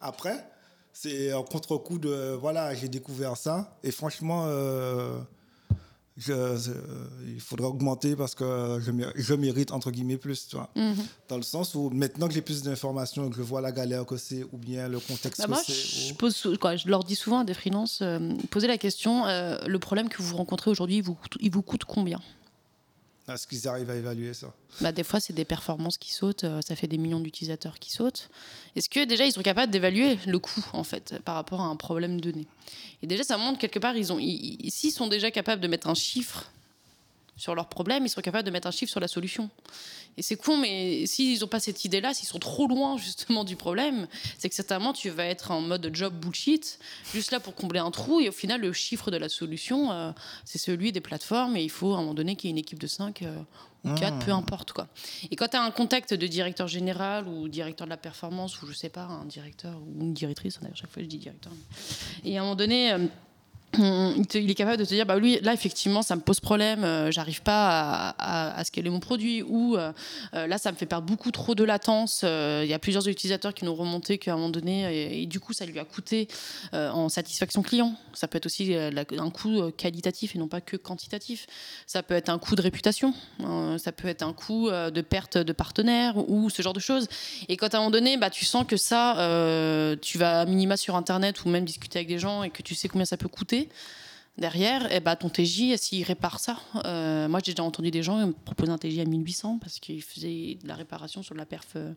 [0.00, 0.48] après,
[0.92, 4.44] c'est un contre-coup de voilà, j'ai découvert ça et franchement.
[4.46, 5.18] Euh,
[6.26, 10.70] il faudrait augmenter parce que je, mérite, entre guillemets, plus, tu vois.
[10.74, 10.96] Mhm.
[11.28, 14.16] Dans le sens où maintenant que j'ai plus d'informations, que je vois la galère que
[14.16, 16.08] c'est, ou bien le contexte bah, que c'est.
[16.08, 19.78] Je, pose, je leur dis souvent à des freelances, euh, posez la question, euh, le
[19.78, 22.20] problème que vous rencontrez aujourd'hui, il vous, il vous coûte combien?
[23.34, 26.60] Est-ce qu'ils arrivent à évaluer ça bah, Des fois, c'est des performances qui sautent, euh,
[26.66, 28.28] ça fait des millions d'utilisateurs qui sautent.
[28.76, 31.76] Est-ce que déjà, ils sont capables d'évaluer le coût, en fait, par rapport à un
[31.76, 32.46] problème donné?
[33.02, 35.94] Et déjà, ça montre quelque part, ils ont, s'ils sont déjà capables de mettre un
[35.94, 36.50] chiffre
[37.38, 39.48] sur leur problème, ils sont capables de mettre un chiffre sur la solution.
[40.16, 43.54] Et c'est con, mais s'ils n'ont pas cette idée-là, s'ils sont trop loin justement du
[43.54, 46.80] problème, c'est que certainement tu vas être en mode job bullshit,
[47.14, 50.10] juste là pour combler un trou, et au final le chiffre de la solution, euh,
[50.44, 52.58] c'est celui des plateformes, et il faut à un moment donné qu'il y ait une
[52.58, 53.36] équipe de 5 euh,
[53.84, 54.88] ou 4, peu importe quoi.
[55.30, 58.66] Et quand tu as un contact de directeur général ou directeur de la performance, ou
[58.66, 61.52] je sais pas, un directeur ou une directrice, d'ailleurs chaque fois je dis directeur,
[62.24, 62.92] et à un moment donné...
[62.92, 63.06] euh,
[63.76, 67.10] il est capable de te dire bah lui là effectivement ça me pose problème euh,
[67.10, 69.92] j'arrive pas à, à, à scaler mon produit ou euh,
[70.34, 73.52] euh, là ça me fait perdre beaucoup trop de latence il y a plusieurs utilisateurs
[73.52, 76.28] qui nous ont remonté qu'à un moment donné et, du coup ça lui a coûté
[76.72, 77.94] en satisfaction client.
[78.14, 81.46] Ça peut être aussi un coût qualitatif et non pas que quantitatif.
[81.86, 83.14] Ça peut être un coût de réputation
[83.78, 87.08] ça peut être un coût de perte de partenaires ou ce genre de choses.
[87.48, 89.14] Et quand à un moment donné bah tu sens que ça
[90.00, 92.74] tu vas à minima sur internet ou même discuter avec des gens et que tu
[92.74, 93.57] sais combien ça peut coûter
[94.38, 96.58] derrière, eh ben, ton TJ, s'il répare ça.
[96.84, 100.58] Euh, moi, j'ai déjà entendu des gens proposer un TJ à 1800 parce qu'ils faisaient
[100.62, 101.92] de la réparation sur la perf euh,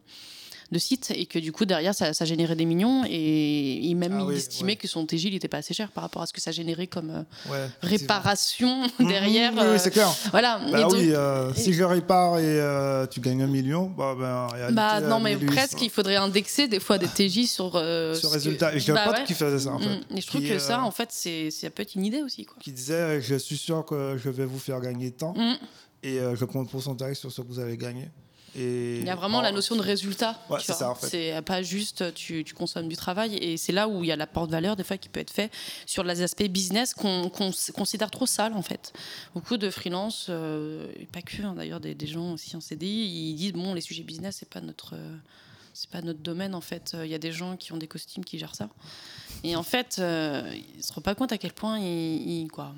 [0.72, 4.14] de site et que du coup, derrière, ça, ça générait des millions et, et même
[4.16, 4.76] Ah il oui, estimait ouais.
[4.78, 6.88] que son TJ, il n'était pas assez cher par rapport à ce que ça générait
[6.88, 9.10] comme euh, Ouais, réparation effectivement.
[9.10, 9.52] derrière.
[9.52, 10.10] Mhm, oui, euh, oui, c'est clair.
[10.32, 10.62] voilà.
[10.72, 14.48] Bah donc- oui, euh, et- si je répare et tu gagnes un million, bah, ben,
[14.48, 15.52] réalité, bah non, mais 1800.
[15.56, 17.72] presque, il faudrait indexer des fois des TJ sur.
[17.72, 18.74] Sur ce que- résultat.
[18.76, 19.24] Et un Bah ouais.
[19.26, 19.90] qui faisait ça, en fait.
[19.90, 20.18] Mm.
[20.18, 22.46] Et je trouve Qui, que ça, en fait, c'est, ça peut être une idée aussi.
[22.46, 22.56] Quoi.
[22.62, 25.56] Qui disait Je suis sûr que je vais vous faire gagner tant Mm.
[26.04, 28.10] et je prends le pourcentage sur ce que vous avez gagné.
[28.56, 30.40] Et Il y a vraiment la notion de résultat.
[30.50, 30.76] Ouais, c'est vois.
[30.76, 31.08] ça, en fait.
[31.08, 33.36] C'est pas juste tu, tu consommes du travail.
[33.36, 35.52] Et c'est là où il y a la porte-valeur, des fois, qui peut être fait
[35.86, 38.92] sur les aspects business qu'on s- considère trop sales, en fait.
[39.34, 43.06] Beaucoup de freelance, euh, et pas que, hein, d'ailleurs, des, des gens aussi en CDI,
[43.32, 44.96] ils disent bon, les sujets business, c'est pas notre.
[44.96, 45.16] euh,
[45.74, 46.98] c'est pas notre domaine en fait.
[47.02, 48.68] Il y a des gens qui ont des costumes qui gèrent ça.
[49.46, 52.76] Et en fait, euh, ils se rendent pas compte à quel point ils, ils- quoi,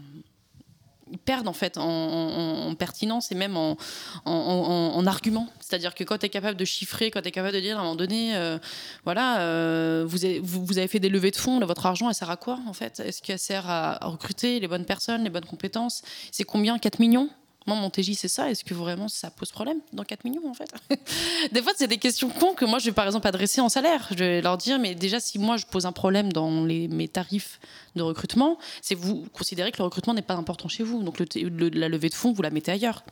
[1.13, 3.77] ils perdent en fait en, en- en pertinence et même en,
[4.25, 5.47] en, en- en argument.
[5.59, 7.81] C'est-à-dire que quand tu es capable de chiffrer, quand tu es capable de dire à
[7.81, 8.57] un moment donné, euh,
[9.05, 12.59] voilà, euh, vous, avez, fait des levées de fonds, votre argent, elle sert à quoi
[12.67, 12.99] en fait?
[12.99, 16.01] Est-ce qu'elle sert à, à recruter les bonnes personnes, les bonnes compétences?
[16.31, 16.77] C'est combien?
[16.79, 17.29] 4 millions?
[17.65, 18.49] Moi, mon TJ, c'est ça.
[18.49, 20.71] Est-ce que vraiment ça pose problème dans 4 millions, en fait?
[21.51, 24.07] Des fois, c'est des questions cons que moi, je vais par exemple adresser en salaire.
[24.11, 27.07] Je vais leur dire, mais déjà, si moi, je pose un problème dans les, mes
[27.07, 27.59] tarifs
[27.95, 31.03] de recrutement, c'est vous considérez que le recrutement n'est pas important chez vous.
[31.03, 33.03] Donc, la levée de fonds, vous la mettez ailleurs.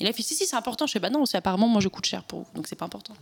[0.00, 0.86] Et là, il fait, si, si, c'est important.
[0.86, 2.46] Je fais, bah non, c'est apparemment, moi, je coûte cher pour vous.
[2.54, 3.14] Donc, c'est pas important.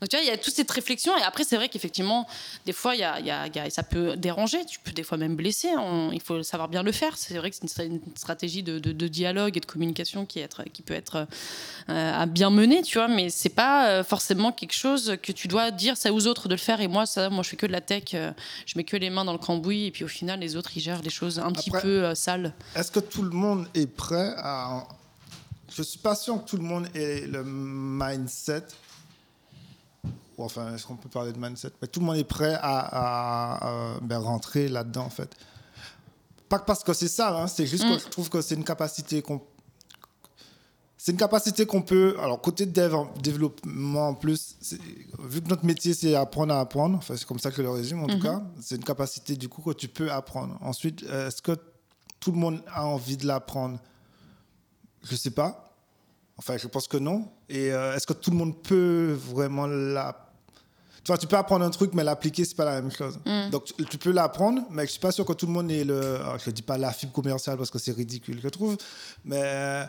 [0.00, 1.16] Donc, tu vois, il y a toute cette réflexion.
[1.16, 2.26] Et après, c'est vrai qu'effectivement,
[2.66, 4.64] des fois, il y a, il y a- il y a- ça peut déranger.
[4.66, 5.68] Tu peux des fois même blesser.
[5.76, 7.16] On- il faut savoir bien le faire.
[7.16, 10.26] C'est vrai que c'est une stra- une stratégie de, de- de dialogue et de communication
[10.26, 11.26] qui, est être- qui peut être
[11.88, 13.08] euh, à bien mener, tu vois.
[13.08, 16.54] Mais c'est pas euh, forcément quelque chose que tu dois dire ça aux autres de
[16.54, 16.80] le faire.
[16.80, 18.04] Et moi, ça, moi, je fais que de la tech.
[18.14, 18.32] euh,
[18.66, 19.86] je mets que les mains dans le cambouis.
[19.86, 22.52] Et puis, au final, les autres, ils gèrent les choses un petit Après- peu sales.
[22.74, 24.86] Est-ce que tout le monde est prêt à.
[25.74, 28.62] Je suis pas sûr que tout le monde ait le mindset.
[30.38, 31.72] Ou enfin, est-ce qu'on peut parler de mindset?
[31.80, 35.30] Mais tout le monde est prêt à, à, à, ben, rentrer là-dedans, en fait.
[36.48, 37.92] Pas que parce que c'est ça, hein, c'est juste Mm.
[37.94, 39.40] que je trouve que c'est une capacité qu'on.
[40.98, 42.16] C'est une capacité qu'on peut.
[42.20, 44.56] Alors, côté dev, en- développement en plus,
[45.20, 47.70] vu que notre métier, c'est apprendre à apprendre, enfin, c'est comme ça que je le
[47.70, 48.22] résume en tout Mhm.
[48.22, 50.56] cas, c'est une capacité du coup que tu peux apprendre.
[50.62, 51.52] Ensuite, est-ce que
[52.18, 53.78] tout le monde a envie de l'apprendre?
[55.02, 55.72] Je sais pas.
[56.38, 57.28] Enfin, je pense que non.
[57.48, 60.25] Et euh, est-ce que tout le monde peut vraiment la.
[61.06, 63.16] Tu vois, tu peux apprendre un truc, mais l'appliquer, c'est pas la même chose.
[63.24, 63.50] Mm.
[63.50, 65.84] Donc, tu, tu peux l'apprendre, mais je suis pas sûr que tout le monde ait
[65.84, 66.16] le.
[66.16, 68.76] alors, je dis pas la fibre commerciale parce que c'est ridicule, je trouve.
[69.24, 69.84] Mais.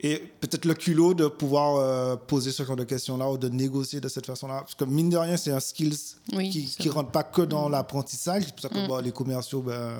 [0.00, 4.00] Et peut-être le culot de pouvoir euh, poser ce genre de questions-là ou de négocier
[4.02, 4.60] de cette façon-là.
[4.60, 5.96] Parce que mine de rien, c'est un skills
[6.34, 8.44] Oui, qui ne rentre pas que dans l'apprentissage.
[8.44, 9.02] C'est pour ça que Mm.
[9.04, 9.92] les commerciaux, ben,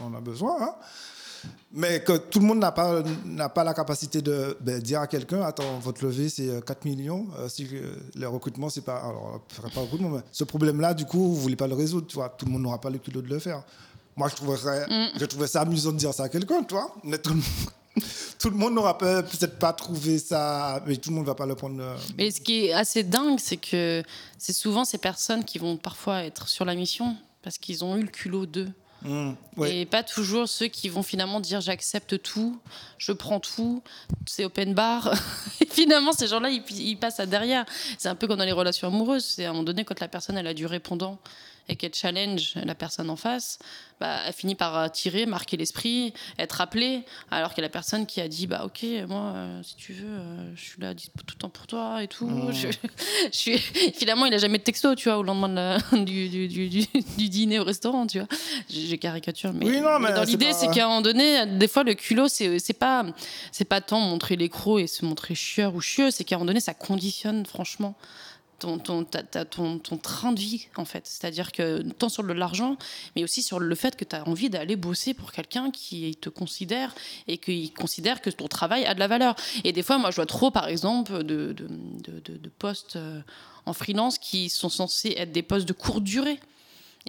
[0.00, 0.56] on en a besoin.
[0.62, 0.74] hein.
[1.72, 5.06] Mais que tout le monde n'a pas, n'a pas la capacité de ben, dire à
[5.06, 7.26] quelqu'un Attends, votre levée, c'est euh, 4 millions.
[7.38, 8.96] Euh, si euh, le recrutement, c'est pas.
[8.98, 9.42] Alors,
[9.74, 12.06] pas recrutement, mais ce problème-là, du coup, vous ne voulez pas le résoudre.
[12.06, 13.62] Tu vois, tout le monde n'aura pas le culot de le faire.
[14.16, 15.18] Moi, je trouverais, Mm.
[15.20, 16.94] je trouvais ça amusant de dire ça à quelqu'un, tu vois.
[17.04, 17.44] Mais tout le monde.
[18.38, 21.34] Tout le monde n'aura peut- peut-être pas trouvé ça, mais tout le monde ne va
[21.34, 21.80] pas le prendre.
[21.80, 24.02] euh, Mais ce qui est assez dingue, c'est que
[24.36, 28.02] c'est souvent ces personnes qui vont parfois être sur la mission parce qu'ils ont eu
[28.02, 28.68] le culot d'eux.
[29.06, 29.64] Mm.
[29.64, 32.60] Et pas toujours ceux qui vont finalement dire j'accepte tout,
[32.98, 33.82] je prends tout,
[34.26, 35.14] c'est open bar.
[35.60, 37.64] Et finalement, ces gens-là, ils, ils passent à derrière.
[37.98, 39.24] C'est un peu comme dans les relations amoureuses.
[39.24, 41.18] C'est à un moment donné, quand la personne elle a du répondant
[41.68, 43.58] et qu'elle challenge la personne en face,
[43.98, 48.28] bah, elle finit par tirer, marquer l'esprit, être appelée, alors que la personne qui a
[48.28, 51.48] dit bah ok, moi, euh, si tu veux, euh, je suis là tout le temps
[51.48, 52.26] pour toi et tout.
[52.26, 52.52] Mmh.
[52.52, 52.68] Je,
[53.32, 53.58] je suis...
[53.58, 56.68] Finalement, il a jamais de texto, tu vois, au lendemain de la- du, du, du,
[56.68, 56.86] du-
[57.18, 58.28] du dîner au restaurant, tu vois.
[58.68, 61.46] J'ai caricature, mais, Oui, non, mais dans c'est l'idée, pas- c'est qu'à un moment donné,
[61.46, 63.04] des fois, le culot, c'est c'est pas,
[63.50, 66.46] c'est pas tant montrer l'écro et se montrer chieur ou chieux, c'est qu'à un moment
[66.48, 67.94] donné, ça conditionne, franchement
[68.58, 71.06] ton, ton, train de vie, en fait.
[71.06, 72.76] C'est-à-dire que tant sur l'argent,
[73.14, 76.28] mais aussi sur le fait que tu as envie d'aller bosser pour quelqu'un qui te
[76.28, 76.94] considère
[77.28, 79.36] et qui considère que ton travail a de la valeur.
[79.64, 81.66] Et des fois, moi, je vois trop, par exemple, de, de,
[82.20, 83.20] de- postes euh,
[83.66, 86.40] en freelance qui sont censés être des postes de courte durée.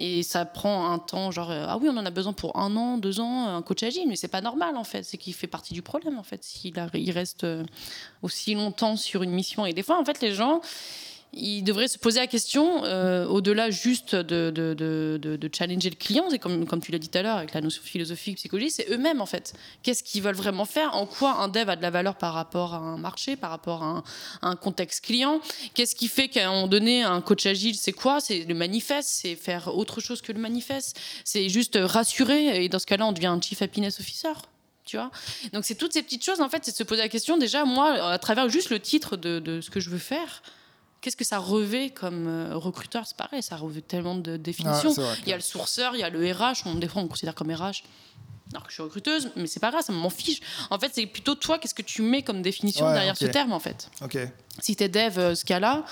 [0.00, 2.76] Et ça prend un temps, genre, euh, ah oui, on en a besoin pour un
[2.76, 5.02] an, deux ans, un coach agile, mais c'est pas normal en fait.
[5.02, 6.78] C'est qu'il fait partie du problème en fait, s'il
[7.10, 7.64] reste euh,
[8.22, 9.66] aussi longtemps sur une mission.
[9.66, 10.60] Et des fois, en fait, les gens,
[11.32, 16.66] ils devraient se poser la question, euh, au-delà juste de, challenger le client, c'est comme,
[16.80, 19.54] tu l'as dit tout à l'heure avec la notion philosophique, psychologie, c'est eux-mêmes en fait.
[19.82, 20.96] Qu'est-ce qu'ils veulent vraiment faire?
[20.96, 23.82] En quoi un dev a de la valeur par rapport à un marché, par rapport
[23.82, 24.02] à
[24.42, 25.40] un, contexte client?
[25.74, 28.20] Qu'est-ce qui fait qu'à un moment donné, un coach agile, c'est quoi?
[28.20, 32.78] C'est le manifeste, c'est faire autre chose que le manifeste, c'est juste rassurer, et dans
[32.78, 34.32] ce cas-là, on devient un chief happiness officer.
[34.86, 35.10] Tu vois?
[35.52, 37.66] Donc c'est toutes ces petites choses, en fait, c'est de se poser la question, déjà,
[37.66, 40.42] moi, à travers juste le titre de ce que je veux faire,
[41.00, 43.06] qu'est-ce que ça revêt comme euh, recruteur?
[43.06, 44.92] C'est pareil, ça revêt tellement de Ah, définitions.
[45.22, 47.08] il y a le sourceur, il y a le RH, on, des fois on me
[47.10, 47.82] considère comme RH.
[48.52, 50.40] Alors que je suis recruteuse, mais c'est pas grave, ça m'en fiche.
[50.70, 53.52] En fait, c'est plutôt toi, qu'est-ce que tu mets comme définition Ouais, derrière ce terme,
[53.52, 53.90] en fait?
[54.02, 54.16] Ok.
[54.60, 55.84] si tu es dev euh, ce cas-là,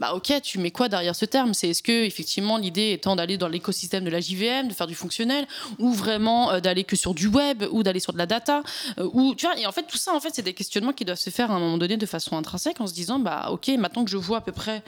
[0.00, 1.52] bah ok, tu mets quoi derrière ce terme?
[1.52, 4.94] C'est est-ce que effectivement l'idée étant d'aller dans l'écosystème de la JVM, de faire du
[4.94, 5.46] fonctionnel,
[5.78, 8.62] ou vraiment euh, d'aller que sur du web, ou d'aller sur de la data,
[8.98, 11.04] euh, ou tu vois Et en fait tout ça, en fait, c'est des questionnements qui
[11.04, 13.68] doivent se faire à un moment donné de façon intrinsèque en se disant bah ok,
[13.78, 14.82] maintenant que je vois à peu près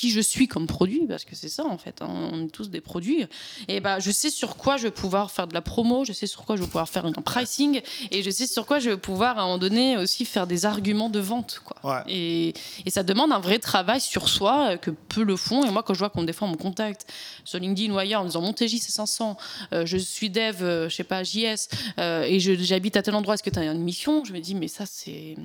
[0.00, 2.70] qui je suis comme produit, parce que c'est ça en fait, hein, on est tous
[2.70, 3.26] des produits,
[3.68, 6.26] et bah je sais sur quoi je vais pouvoir faire de la promo, je sais
[6.26, 8.96] sur quoi je vais pouvoir faire un pricing, et je sais sur quoi je vais
[8.96, 11.60] pouvoir à un moment donné aussi faire des arguments de vente.
[11.62, 11.76] Quoi.
[11.84, 12.02] Ouais.
[12.08, 12.54] Et,
[12.86, 15.66] et ça demande un vrai travail sur soi que peu le font.
[15.66, 17.06] Et moi, quand je vois qu'on des fois on me contacte
[17.44, 19.36] sur LinkedIn ou ailleurs en disant mon TJ c'est 500,
[19.74, 23.34] euh, je suis dev, euh, je sais pas, JS, euh, et j'habite à tel endroit,
[23.34, 24.24] est-ce que tu as une mission?
[24.24, 25.36] Je me dis, mais ça c'est.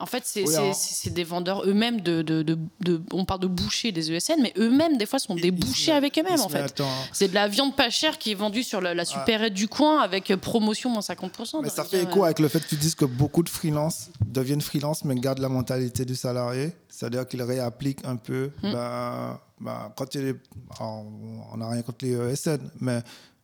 [0.00, 3.46] En fait, c'est Oui, c'est- des vendeurs eux-mêmes de, de, de- de- On parle de
[3.46, 6.82] bouchers des ESN, mais eux-mêmes, des fois, sont des bouchers avec eux-mêmes, en fait.
[7.12, 10.00] C'est de la viande pas chère qui est vendue sur la, la supérette du coin
[10.00, 11.62] avec euh, promotion moins 50%.
[11.62, 14.10] Mais ça fait dire, écho avec le fait que tu dises que beaucoup de freelance
[14.26, 16.72] deviennent freelance mais gardent la mentalité du salarié.
[16.88, 18.50] C'est-à-dire qu'ils réappliquent un peu.
[18.62, 18.72] Hmm.
[18.72, 20.34] ben, ben, quand il
[20.78, 21.04] alors,
[21.52, 23.00] on n'a rien contre les ESN, mais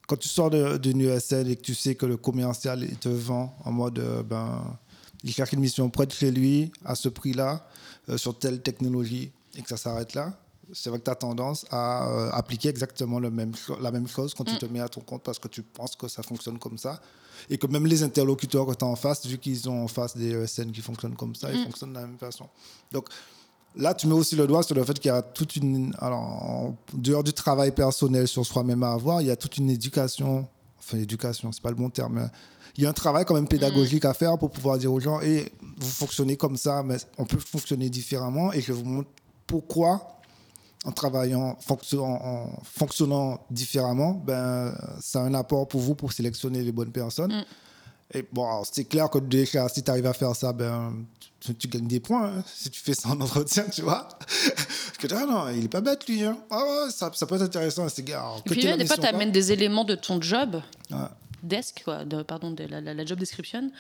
[0.09, 3.55] quand tu sors d'une ESN et que tu sais que le commercial il te vend
[3.65, 4.65] en mode euh, ben,
[5.25, 7.67] il cherche une mission près de chez lui à ce prix-là,
[8.09, 10.33] euh, sur telle technologie et que ça s'arrête là.
[10.73, 14.07] C'est vrai que tu as tendance à euh, appliquer exactement le même, cho- la même
[14.07, 16.59] chose quand tu te mets à ton compte parce que tu penses que ça fonctionne
[16.59, 17.01] comme ça.
[17.49, 20.17] Et que même les interlocuteurs que tu as en face, vu qu'ils ont en face
[20.17, 22.47] des ESN qui fonctionnent comme ça, ils fonctionnent de la même façon.
[22.93, 23.09] Donc
[23.75, 25.93] là, tu mets aussi le doigt sur le fait qu'il y a toute une.
[25.99, 29.71] Alors, en dehors du travail personnel sur soi-même à avoir, il y a toute une
[29.71, 30.47] éducation.
[30.79, 32.15] Enfin, éducation, c'est pas le bon terme.
[32.15, 32.29] mais
[32.77, 35.21] il y a un travail quand même pédagogique à faire pour pouvoir dire aux gens
[35.21, 39.09] et vous fonctionnez comme ça, mais on peut fonctionner différemment et je vous montre
[39.47, 40.21] pourquoi
[40.85, 46.73] en travaillant, en, fonctionnant différemment, ben, ça a un apport pour vous pour sélectionner les
[46.73, 47.33] bonnes personnes.
[47.33, 47.45] Mm.
[48.13, 51.05] Et bon, c'est clair que déjà, si tu arrives à faire ça, ben,
[51.39, 52.27] tu, tu gagnes des points.
[52.39, 54.09] hein, si tu fais ça en entretien, tu vois.
[54.19, 56.25] Parce que ah non, il est pas bête, lui.
[56.25, 56.37] Hein.
[56.51, 58.25] Ah ça, ça peut être intéressant, ces gars.
[58.47, 60.97] Et puis là, des fois, tu amènes des éléments de ton job, Ouais.
[61.43, 63.71] Desk, quoi, de, pardon, de la, la- job description,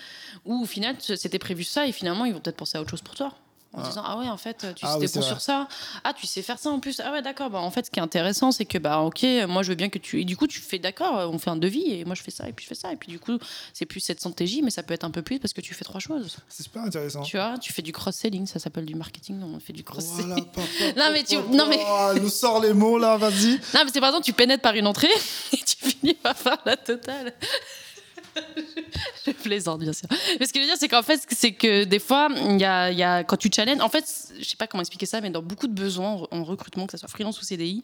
[0.44, 3.02] où au final, c'était prévu ça, et finalement, ils vont peut-être penser à autre chose
[3.02, 3.34] pour toi.
[3.72, 5.68] En disant, ah ouais, en fait, tu Ah sais oui, sur ça.
[6.02, 7.00] Ah, tu sais faire ça en plus.
[7.04, 7.50] Ah ouais, d'accord.
[7.50, 9.88] Bah, en fait, ce qui est intéressant, c'est que, bah, ok, moi, je veux bien
[9.88, 10.20] que tu.
[10.20, 12.48] Et du coup, tu fais, d'accord, on fait un devis, et moi, je fais ça,
[12.48, 12.92] et puis je fais ça.
[12.92, 13.38] Et puis, du coup,
[13.72, 15.84] c'est plus 700 TJ, mais ça peut être un peu plus parce que tu fais
[15.84, 16.38] trois choses.
[16.48, 17.22] C'est super intéressant.
[17.22, 20.26] Tu vois, tu fais du cross-selling, ça s'appelle du marketing, on fait du cross-selling.
[20.30, 23.52] Voilà, papa, Non, mais tu- non, mais- nous sort les mots là, vas-y.
[23.72, 25.06] Non, mais c'est par exemple, tu pénètres par une entrée
[25.52, 27.32] et tu finis par faire la totale.
[29.26, 30.08] je plaisante, bien sûr.
[30.38, 33.24] Mais ce que je veux dire, c'est qu'en fait, c'est que des fois, y a-
[33.24, 34.04] quand tu challenges, en fait,
[34.38, 36.98] je sais pas comment expliquer ça, mais dans beaucoup de besoins en recrutement, que ce
[36.98, 37.82] soit freelance ou CDI,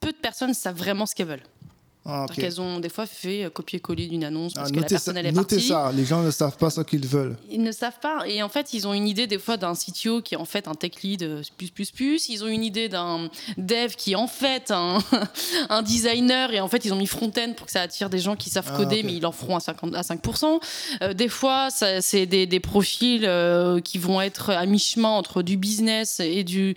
[0.00, 1.42] peu de personnes savent vraiment ce qu'elles veulent.
[2.10, 2.50] Ah, C'est-à-dire ok.
[2.50, 5.20] qu'elles ont des fois fait euh, copier-coller d'une annonce parce Ah, que la personne ça,
[5.20, 5.68] elle est notez partie.
[5.68, 7.36] ça, les gens ne savent pas ce qu'ils veulent.
[7.50, 8.26] Ils ne savent pas.
[8.26, 10.68] Et en fait, ils ont une idée des fois d'un CTO qui est en fait
[10.68, 12.28] un tech lead euh, plus plus plus.
[12.28, 14.98] Ils ont une idée d'un dev qui est en fait un,
[15.70, 18.36] un designer et en fait ils ont mis front-end pour que ça attire des gens
[18.36, 20.60] qui savent Ah, coder mais ils en feront à 50 à 5%.
[21.02, 25.56] Euh, des fois, c'est des, des profils euh, qui vont être à mi-chemin entre du
[25.56, 26.74] business et du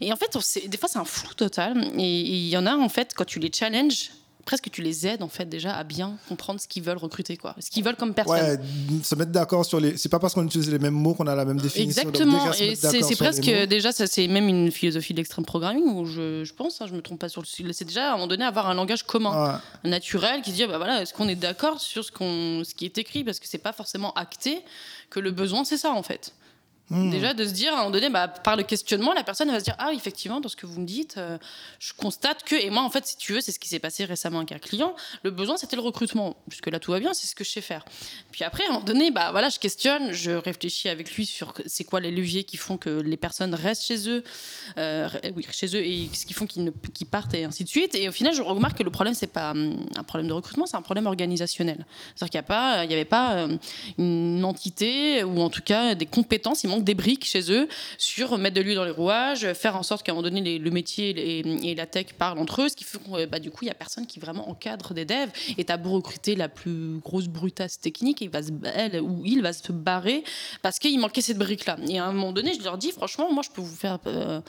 [0.00, 1.88] et en fait, on des fois c'est un flou total.
[1.98, 4.10] Et il y en a en fait quand tu les challenges
[4.46, 7.54] presque tu les aides en fait déjà à bien comprendre ce qu'ils veulent recruter quoi
[7.60, 8.58] ce qu'ils veulent comme personne Ouais,
[9.02, 9.98] se mettre d'accord sur les.
[9.98, 12.02] C'est pas parce qu'on utilise les mêmes mots qu'on a la même définition.
[12.08, 16.44] Exactement, et c'est presque déjà, ça c'est même une philosophie de l'extrême programming où je,
[16.44, 18.26] je pense, hein, je me trompe pas sur le sujet, c'est déjà à un moment
[18.28, 19.90] donné avoir un langage commun, Ouais.
[19.90, 22.84] naturel, qui se dit bah voilà, est-ce qu'on est d'accord sur ce, qu'on, ce qui
[22.86, 23.24] est écrit?
[23.24, 24.60] Parce que c'est pas forcément acté
[25.10, 26.32] que le besoin c'est ça en fait.
[26.88, 27.10] Hmm.
[27.10, 29.58] Déjà de se dire à un moment donné, bah, par le questionnement, la personne va
[29.58, 31.36] se dire ah effectivement dans ce que vous me dites, euh,
[31.80, 34.04] je constate que et moi en fait si tu veux c'est ce qui s'est passé
[34.04, 34.94] récemment avec un client,
[35.24, 36.36] le besoin c'était le recrutement.
[36.48, 37.84] Jusque là tout va bien, c'est ce que je sais faire.
[38.30, 41.54] Puis après à un moment donné, bah voilà je questionne, je réfléchis avec lui sur
[41.66, 44.22] c'est quoi les leviers qui font que les personnes restent chez eux,
[44.78, 45.08] euh,
[45.50, 47.96] chez eux et ce qui font qu'ils qu'ils partent et ainsi de suite.
[47.96, 50.66] Et au final je remarque que le problème c'est pas hum, un problème de recrutement,
[50.66, 51.84] c'est un problème organisationnel.
[52.14, 53.56] C'est-à-dire qu'il n'y avait pas euh,
[53.98, 58.60] une entité ou en tout cas des compétences, des briques chez eux sur mettre de
[58.60, 61.74] l'huile dans les rouages, faire en sorte qu'à un moment donné le métier et, et
[61.74, 63.74] la tech parlent entre eux, ce qui fait que bah, du coup il y a
[63.74, 68.20] personne qui vraiment encadre des devs et t'as beau recruter la plus grosse brutasse technique,
[68.20, 70.24] il va se, elle ou il va se barrer
[70.62, 71.76] parce qu'il manquait cette brique là.
[71.88, 74.40] Et à un moment donné je leur dis franchement moi je peux vous faire euh,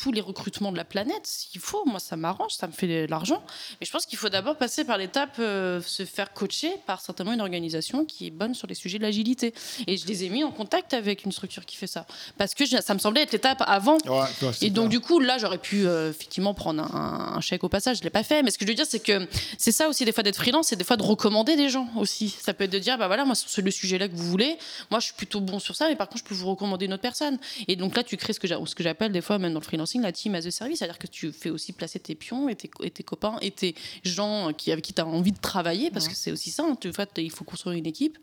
[0.00, 3.10] tous les recrutements de la planète s'il faut, moi ça m'arrange, ça me fait de
[3.10, 3.42] l'argent.
[3.80, 7.32] Mais je pense qu'il faut d'abord passer par l'étape, euh, se faire coacher par certainement
[7.32, 9.52] une organisation qui est bonne sur les sujets de l'agilité.
[9.86, 12.06] Et je les ai mis en contact avec une structure qui fait ça.
[12.36, 13.98] Parce que je- ça me semblait être l'étape avant.
[14.04, 17.40] Ouais, ouais, c'est Et donc, du coup, là, j'aurais pu euh, effectivement prendre un, un
[17.40, 17.96] chèque au passage.
[17.96, 18.42] Je ne l'ai pas fait.
[18.42, 19.26] Mais ce que je veux dire, c'est que
[19.58, 22.28] c'est ça aussi, des fois, d'être freelance, c'est des fois de recommander des gens aussi.
[22.40, 24.56] Ça peut être de dire, bah voilà, moi, sur le sujet-là que vous voulez,
[24.90, 26.92] moi, je suis plutôt bon sur ça, mais par contre, je peux vous recommander une
[26.92, 27.38] autre personne.
[27.66, 30.12] Et donc là, tu crées ce que j'appelle des fois, même dans le freelancing, la
[30.12, 30.78] team as a service.
[30.78, 33.74] C'est-à-dire que tu fais aussi placer tes pions et tes, et tes copains et tes
[34.04, 36.64] gens qui, avec qui tu as envie de travailler, parce que c'est aussi ça.
[36.64, 36.76] hein.
[36.80, 38.18] Tu vois, il faut construire une équipe.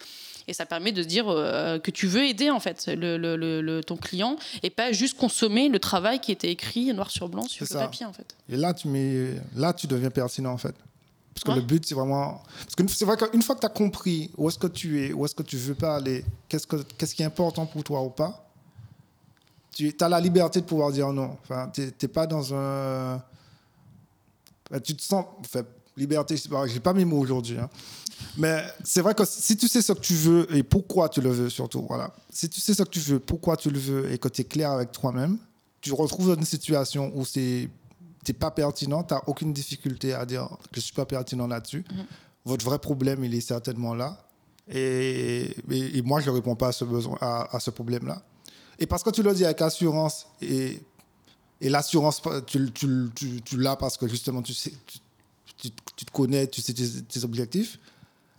[0.48, 3.36] Et ça permet de se dire euh, que tu veux aider en fait le, le-
[3.36, 7.30] le- le- ton client et pas juste consommer le travail qui était écrit noir sur
[7.30, 7.80] blanc sur le ça.
[7.80, 8.36] papier en fait.
[8.50, 10.76] Et là, tu mets, là, tu deviens pertinent en fait.
[11.34, 11.56] Parce que Ouais.
[11.56, 12.44] le but, c'est vraiment.
[12.64, 15.12] Parce que c'est vrai qu'une fois que tu as compris où est-ce que tu es,
[15.14, 18.04] où est-ce que tu veux pas aller, qu'est-ce, que, qu'est-ce qui est important pour toi
[18.04, 18.45] ou pas,
[19.76, 21.38] tu as la liberté de pouvoir dire non.
[21.44, 23.16] Enfin, tu n'es pas dans un.
[24.70, 25.26] Enfin, tu te sens.
[25.40, 25.62] Enfin,
[25.98, 27.58] liberté, je n'ai pas mes mots aujourd'hui.
[27.60, 27.70] hein.
[28.38, 31.30] Mais c'est vrai que si tu sais ce que tu veux et pourquoi tu le
[31.30, 32.14] veux, surtout, voilà.
[32.32, 34.46] Si tu sais ce que tu veux, pourquoi tu le veux et que tu es
[34.46, 35.38] clair avec toi-même,
[35.82, 37.70] tu retrouves dans une situation où c'est
[38.24, 41.86] t'es pas pertinent, tu n'as aucune difficulté à dire que je suis pas pertinent là-dessus.
[42.46, 44.18] Votre vrai problème, il est certainement là.
[44.68, 48.22] Et, et- et moi, je ne réponds pas à ce, besoin, à, à ce problème-là.
[48.80, 50.82] Et parce que tu le dis avec assurance, et,
[51.62, 54.74] et l'assurance, tu, tu, tu, tu l'as parce que justement, tu, sais,
[55.58, 57.80] tu, te connais, tu sais tes, tes objectifs,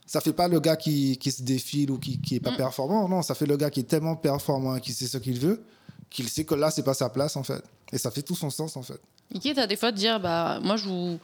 [0.07, 3.09] ça fait pas le gars qui, qui se défile ou qui, qui est pas performant.
[3.09, 5.63] Non, ça fait le gars qui est tellement performant et qui sait ce qu'il veut,
[6.11, 7.63] qu'il sait que là, c'est pas sa place, en fait.
[7.93, 9.01] Et ça fait tout son sens, en fait.
[9.35, 11.19] Et quitte à des fois de dire bah moi je vous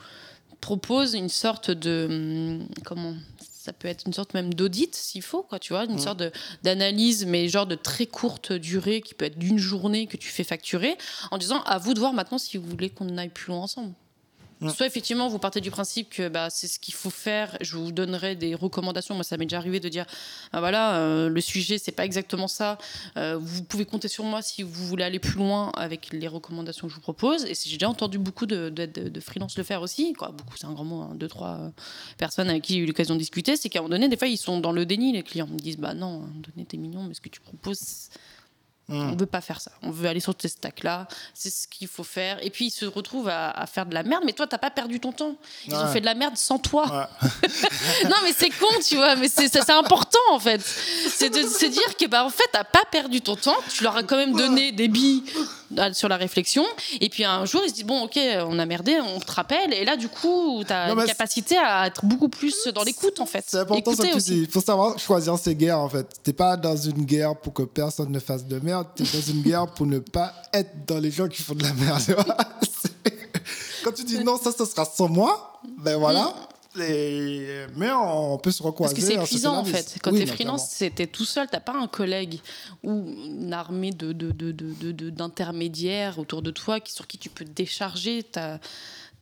[0.60, 3.14] propose une sorte de hum, comment
[3.62, 6.32] ça peut être une sorte même d'audit s'il faut quoi tu vois une sorte de-
[6.64, 10.42] d'analyse mais genre de très courte durée qui peut être d'une journée que tu fais
[10.44, 10.96] facturer
[11.30, 13.94] en disant à vous de voir maintenant si vous voulez qu'on aille plus loin ensemble
[14.70, 17.92] Soit effectivement vous partez du principe que bah, c'est ce qu'il faut faire, je vous
[17.92, 19.14] donnerai des recommandations.
[19.14, 20.06] Moi ça m'est déjà arrivé de dire
[20.52, 22.78] ah, voilà euh, le sujet c'est pas exactement ça.
[23.16, 26.86] Euh, vous pouvez compter sur moi si vous voulez aller plus loin avec les recommandations
[26.86, 27.44] que je vous propose.
[27.44, 30.14] Et j'ai déjà entendu beaucoup de, de, de- freelance le faire aussi.
[30.18, 31.70] Beaucoup c'est un grand mot, hein, deux trois euh,
[32.18, 34.28] personnes avec qui j'ai eu l'occasion de discuter, c'est qu'à un moment donné des fois
[34.28, 35.46] ils sont dans le déni les clients.
[35.46, 38.08] Me disent bah non, donné t'es mignon mais ce que tu proposes
[38.88, 39.70] on veut pas faire ça.
[39.82, 41.06] On veut aller sur ces stacks-là.
[41.34, 42.44] C'est ce qu'il faut faire.
[42.44, 44.22] Et puis, ils se retrouvent à, à faire de la merde.
[44.26, 45.36] Mais toi, t'as pas perdu ton temps.
[45.66, 47.08] Ils ont fait de la merde sans toi.
[47.22, 47.28] Ouais.
[48.04, 49.16] non, mais c'est con, tu vois.
[49.16, 50.60] Mais c'est important, en fait.
[50.60, 53.56] C'est de se dire que, bah, en fait, t'as pas perdu ton temps.
[53.70, 55.22] Tu leur as quand même donné des billes
[55.92, 56.64] sur la réflexion.
[57.00, 59.72] Et puis, un jour, ils se disent, bon, ok, on a merdé, on te rappelle.
[59.72, 63.44] Et là, du coup, t'as une capacité à être beaucoup plus dans l'écoute, en fait.
[63.46, 64.42] C'est important Écouter aussi.
[64.42, 66.06] Il faut savoir choisir ses guerres, en fait.
[66.22, 68.71] T'es pas dans une guerre pour que personne ne fasse de merde.
[68.94, 71.72] T'es dans une guerre pour ne pas être dans les gens qui font de la
[71.74, 72.02] merde.
[73.84, 76.32] Quand tu dis non, ça, ça sera sans moi, ben voilà.
[76.80, 78.94] Et- Mais on peut se recroiser.
[78.94, 79.96] Parce que c'est épuisant en fait.
[80.02, 82.40] Quand Oui, t'es freelance, c'est- t'es tout seul, t'as pas un collègue
[82.82, 82.90] ou
[83.26, 87.18] une armée de, de, de, de- de- de- d'intermédiaires autour de toi qui, sur qui
[87.18, 88.58] tu peux te décharger ta,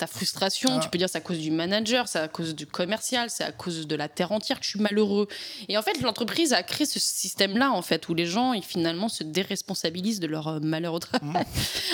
[0.01, 0.71] ta frustration.
[0.73, 0.81] Ah.
[0.81, 3.53] Tu peux dire c'est à cause du manager, c'est à cause du commercial, c'est à
[3.53, 5.29] cause de la terre entière que je suis malheureux.
[5.69, 9.09] Et en fait, l'entreprise a créé ce système-là, en fait, où les gens, ils, finalement,
[9.09, 11.45] se déresponsabilisent de leur euh, malheur au travail.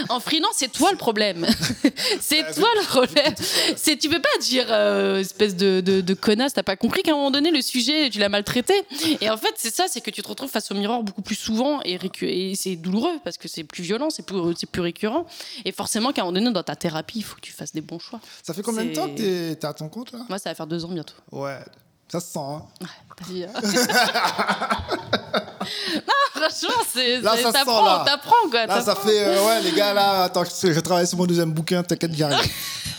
[0.09, 1.47] en freelance, c'est toi le problème.
[2.21, 3.35] c'est toi le problème.
[3.77, 7.11] C'est, tu peux pas dire, euh, espèce de, de, de connasse, t'as pas compris qu'à
[7.11, 8.75] un moment donné, le sujet, tu l'as maltraité.
[9.21, 11.35] Et en fait, c'est ça, c'est que tu te retrouves face au miroir beaucoup plus
[11.35, 15.27] souvent et, et c'est douloureux parce que c'est plus violent, c'est plus, c'est plus récurrent.
[15.65, 17.81] Et forcément, qu'à un moment donné, dans ta thérapie, il faut que tu fasses des
[17.81, 18.21] bons choix.
[18.43, 19.17] Ça fait combien de temps que
[19.55, 20.21] t'es- à ton compte là?
[20.29, 21.15] Moi, ça va faire deux ans bientôt.
[21.33, 21.59] Ouais,
[22.09, 22.39] ça se sent.
[22.39, 22.63] hein.
[23.17, 23.51] T'as dit, hein.
[26.07, 28.67] non, franchement, c'est, Là, c'est- ça se sent, t'apprends, t'apprends, quoi.
[28.67, 29.25] Là, ça fait.
[29.27, 32.23] euh, ouais, les gars, là, attends, je je travaille sur mon deuxième bouquin, t'inquiète, j'y
[32.23, 32.51] arrive.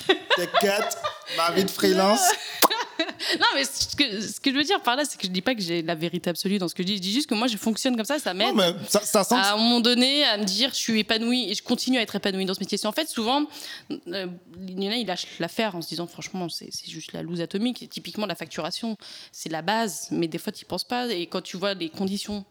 [0.36, 0.98] t'inquiète,
[1.38, 2.20] ma vie de freelance.
[3.39, 5.41] Non, mais ce que, ce que je veux dire par là, c'est que je dis
[5.41, 6.98] pas que j'ai la vérité absolue dans ce que je dis.
[6.98, 8.56] Je dis juste que moi, je fonctionne comme ça, ça m'aide.
[8.88, 9.36] Ça, ça sent.
[9.36, 12.16] à un moment donné à me dire je suis épanouie et je continue à être
[12.16, 12.78] épanouie dans ce métier.
[12.78, 13.45] C'est en fait souvent
[13.91, 14.28] euh,
[14.68, 17.41] il y en a ils lâchent l'affaire en se disant franchement c'est juste la loose
[17.41, 18.98] atomique et typiquement la facturation
[19.32, 22.45] c'est la base mais des fois tu penses pas et quand tu vois les conditions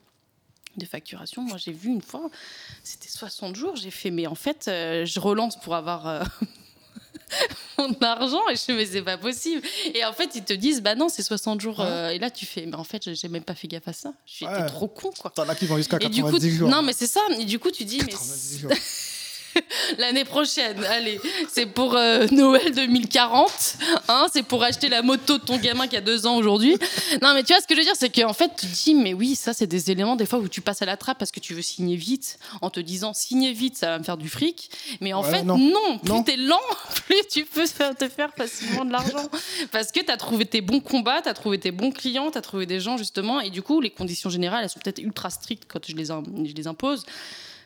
[0.77, 2.29] de facturation, moi j'ai vu une fois,
[2.83, 6.23] c'était 60 jours, j'ai fait mais en fait euh, je relance pour avoir euh,
[7.79, 9.61] mon argent et je fais mais c'est pas possible
[9.95, 11.87] et en fait ils te disent bah non c'est 60 jours Ouais.
[11.87, 14.13] euh, et là tu fais mais en fait j'ai même pas fait gaffe à ça,
[14.27, 14.67] j'étais Ouais.
[14.67, 15.31] trop con quoi.
[15.35, 16.69] T'en as qui vont jusqu'à Et du coup, 90 jours.
[16.69, 17.21] non mais c'est ça.
[17.39, 18.71] Et du coup, tu dis mais 90 jours.
[19.99, 21.21] l'année prochaine, allez,
[21.53, 23.77] c'est pour euh, Noël 2040,
[24.09, 26.77] hein, c'est pour acheter la moto de ton gamin qui a deux ans aujourd'hui.
[27.23, 28.95] Non mais tu vois ce que je veux dire, c'est qu'en fait tu te dis
[28.95, 31.31] mais oui ça c'est des éléments des fois où tu passes à la trappe parce
[31.31, 34.29] que tu veux signer vite en te disant signer vite ça va me faire du
[34.29, 35.59] fric, mais en fait non.
[35.59, 36.61] non, plus t'es lent,
[37.07, 39.29] plus tu peux te faire facilement de l'argent.
[39.73, 42.81] Parce que t'as trouvé tes bons combats, t'as trouvé tes bons clients, t'as trouvé des
[42.81, 45.95] gens justement et du coup les conditions générales elles sont peut-être ultra strictes quand je
[45.97, 47.05] les, im- je les impose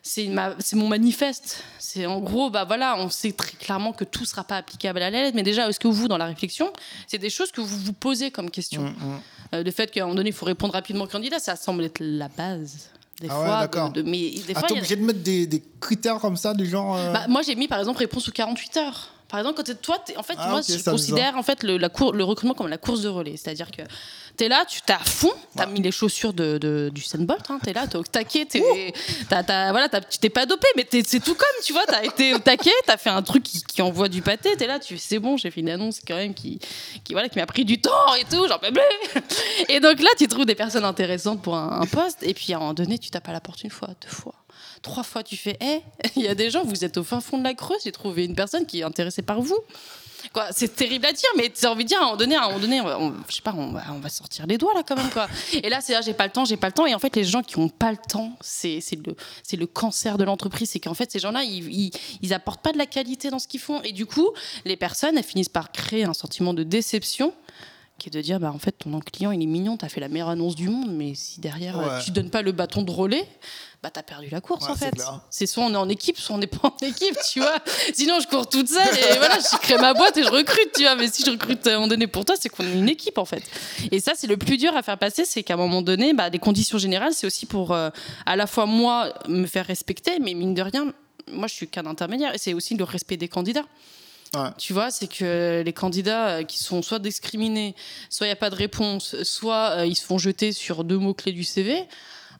[0.02, 1.62] c'est ma- c'est mon manifeste.
[1.78, 5.10] C'est en gros, bah voilà, on sait très clairement que tout sera pas applicable à
[5.10, 6.72] la lettre, mais déjà, est-ce que vous, dans la réflexion,
[7.06, 8.82] c'est des choses que vous vous posez comme question?
[8.82, 9.20] Mm, mm.
[9.54, 11.84] Euh, Le fait qu'à un moment donné, il faut répondre rapidement au candidat, ça semble
[11.84, 12.88] être la base.
[13.20, 15.20] Des Ah ouais, fois, de, de- mais des Ah, fois, y a- obligé de mettre
[15.22, 16.96] des, des critères comme ça, du genre.
[16.96, 19.10] euh, bah, moi, j'ai mis par exemple réponse sous 48 heures.
[19.30, 21.88] Par exemple, quand toi, t'es- en fait, Ah, moi, je considère en fait le, la
[21.88, 23.36] cour- le recrutement comme la course de relais.
[23.36, 23.82] C'est-à-dire que
[24.36, 27.58] t'es là, tu t'es à fond, t'as mis les chaussures de, de- du Sandbolt, hein,
[27.62, 28.92] t'es là, t'es au taquet, t'es,
[29.28, 32.02] t'as- t'as- voilà, t'as- tu t'es pas dopé, mais c'est tout comme, tu vois, t'as
[32.04, 34.98] été au taquet, t'as fait un truc qui, qui envoie du pâté, t'es là, tu
[34.98, 36.58] c'est bon, j'ai fait une annonce quand même qui,
[37.04, 39.22] qui, voilà, qui m'a pris du temps et tout, j'en peux plus.
[39.68, 42.56] Et donc là, tu trouves des personnes intéressantes pour un, un poste, et puis à
[42.56, 44.34] un moment donné, tu tapes à la porte une fois, deux fois.
[44.82, 45.82] Trois fois, tu fais, hé,
[46.16, 48.24] il y a des gens, vous êtes au fin fond de la Creuse, j'ai trouvé
[48.24, 49.58] une personne qui est intéressée par vous.
[50.32, 52.42] Quoi, c'est terrible à dire, mais as envie de dire à un moment donné, à
[52.42, 55.08] un moment donné, on je sais pas, on va, sortir les doigts là quand même
[55.10, 55.28] quoi.
[55.54, 56.86] Et là, c'est là, j'ai pas le temps, j'ai pas le temps.
[56.86, 59.66] Et en fait, les gens qui ont pas le temps, c'est c'est le, c'est le
[59.66, 62.86] cancer de l'entreprise, c'est qu'en fait, ces gens-là, ils, ils, ils apportent pas de la
[62.86, 63.80] qualité dans ce qu'ils font.
[63.82, 64.30] Et du coup,
[64.66, 67.32] les personnes, elles finissent par créer un sentiment de déception
[68.00, 70.08] qui est de dire bah en fait ton client il est mignon t'as fait la
[70.08, 72.02] meilleure annonce du monde mais si derrière euh, Ouais.
[72.04, 73.24] tu donnes pas le bâton de relais
[73.82, 74.92] bah t'as perdu la course Ouais, en fait.
[75.30, 77.58] c'est soit on est en équipe soit on n'est pas en équipe tu vois.
[77.94, 80.82] Sinon je cours toute seule et voilà je crée ma boîte et je recrute tu
[80.82, 80.96] vois.
[80.96, 83.18] Mais si je recrute à un moment donné pour toi c'est qu'on est une équipe
[83.18, 83.42] en fait.
[83.92, 86.28] Et ça c'est le plus dur à faire passer c'est qu'à un moment donné bah,
[86.30, 87.90] les conditions générales c'est aussi pour euh,
[88.26, 90.92] à la fois moi me faire respecter mais mine de rien
[91.32, 93.64] moi je suis qu'un intermédiaire et c'est aussi le respect des candidats
[94.58, 97.74] Tu vois, c'est que les candidats euh, qui sont soit discriminés,
[98.08, 100.98] soit il n'y a pas de réponse, soit euh, ils se font jeter sur deux
[100.98, 101.84] mots-clés du CV.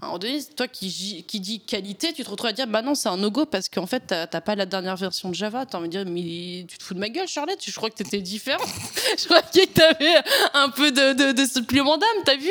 [0.01, 3.19] Donné, toi qui, qui dis qualité, tu te retrouves à dire bah non, c'est un
[3.19, 5.67] no-go parce qu'en fait, t'as pas la dernière version de Java.
[5.67, 7.97] T'as envie de dire, mais tu te fous de ma gueule, Charlotte, je crois que
[7.97, 8.65] t'étais différent.
[9.19, 10.15] je crois que t'avais
[10.55, 12.51] un peu de, de, de supplément d'âme, t'as vu?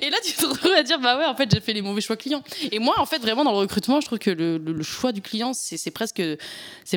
[0.00, 2.00] Et là, tu te retrouves à dire bah ouais, en fait, j'ai fait les mauvais
[2.00, 2.44] choix clients.
[2.70, 5.52] Et moi, en fait, vraiment, dans le recrutement, je trouve que le, choix du client,
[5.54, 6.22] c'est presque,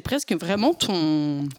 [0.04, 1.50] presque vraiment ton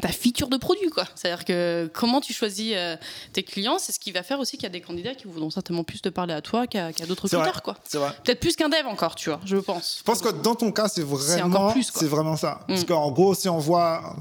[0.00, 1.04] ta feature de produit quoi.
[1.14, 2.96] C'est-à-dire que comment tu choisis euh,
[3.32, 5.50] tes clients, c'est ce qui va faire aussi qu'il y a des candidats qui voudront
[5.50, 7.44] certainement plus te parler à toi qu'à d'autres C'est vrai.
[7.44, 7.76] critères quoi.
[7.84, 8.10] C'est vrai.
[8.24, 9.96] Peut-être plus qu'un dev encore, tu vois, je pense.
[9.98, 12.60] Je pense que dans ton cas, c'est encore vraiment, c'est vraiment ça.
[12.66, 12.86] Parce Mm.
[12.86, 14.16] qu'en gros, si on voit,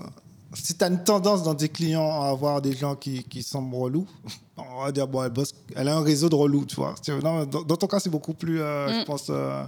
[0.54, 3.74] si tu as une tendance dans tes clients à avoir des gens qui, qui semblent
[3.74, 4.08] relous,
[4.58, 6.96] on va dire, bon, elle, bosse, elle a un réseau de relous, tu vois.
[7.24, 9.06] Non, dans, dans ton cas, c'est beaucoup plus, euh, je Mm.
[9.06, 9.64] pense, euh,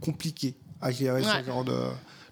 [0.00, 1.40] compliqué à gérer Ouais.
[1.40, 1.76] ce genre de,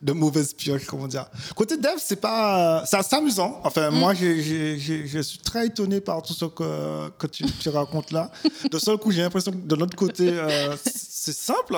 [0.03, 1.27] de mauvaises pioches, comment dire.
[1.55, 3.61] Côté dev, c'est pas, c'est assez amusant.
[3.65, 3.95] Enfin, Mm.
[3.95, 7.69] moi, j'ai- j'ai- j'ai- je suis très étonné par tout ce que, que tu, tu
[7.69, 8.31] racontes là.
[8.71, 11.75] De seul coup, j'ai l'impression que de l'autre côté, euh, c'est simple.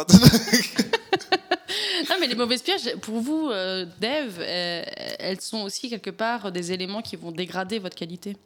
[2.11, 4.83] Non, mais les mauvaises pièges, pour vous, euh, dev, euh,
[5.19, 8.37] elles sont aussi quelque part des éléments qui vont dégrader votre qualité.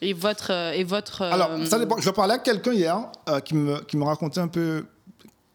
[0.00, 0.52] Et votre.
[0.52, 1.98] euh, et votre Alors, ça dépend.
[1.98, 3.10] Je parlais à quelqu'un hier
[3.44, 4.84] qui, me, qui me racontait un peu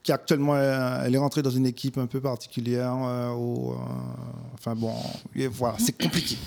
[0.04, 2.94] qui actuellement euh, elle est rentrée dans une équipe un peu particulière.
[2.94, 3.74] euh, euh,
[4.54, 4.94] enfin bon,
[5.50, 6.38] voilà, c'est compliqué.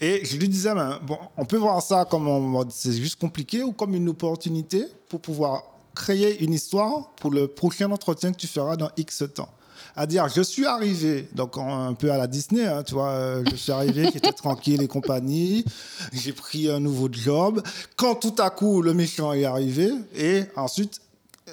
[0.00, 3.72] Et je lui disais, ben, bon, on peut voir ça comme c'est juste compliqué ou
[3.72, 5.62] comme une opportunité pour pouvoir
[5.94, 9.48] créer une histoire pour le prochain entretien que tu feras dans X temps.
[9.96, 13.56] À dire, je suis arrivé, donc un peu à la Disney, hein, tu vois, je
[13.56, 15.64] suis arrivé, j'étais tranquille et compagnie,
[16.12, 17.62] j'ai pris un nouveau job.
[17.96, 21.00] Quand tout à coup le méchant est arrivé, et ensuite,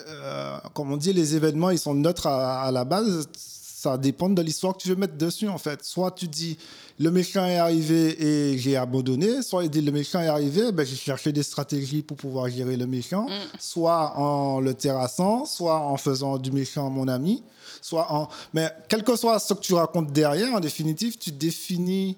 [0.08, 3.28] euh, comme on dit, les événements, ils sont neutres à la base.
[3.36, 5.84] Ça dépend de l'histoire que tu veux mettre dessus, en fait.
[5.84, 6.58] Soit tu dis,
[6.98, 10.86] le méchant est arrivé et j'ai abandonné, soit il dit, le méchant est arrivé, ben,
[10.86, 13.58] j'ai cherché des stratégies pour pouvoir gérer le méchant, mm.
[13.60, 17.44] soit en le terrassant, soit en faisant du méchant mon ami,
[17.82, 18.30] soit en...
[18.54, 22.18] Mais quel que soit ce que tu racontes derrière, en définitive, tu définis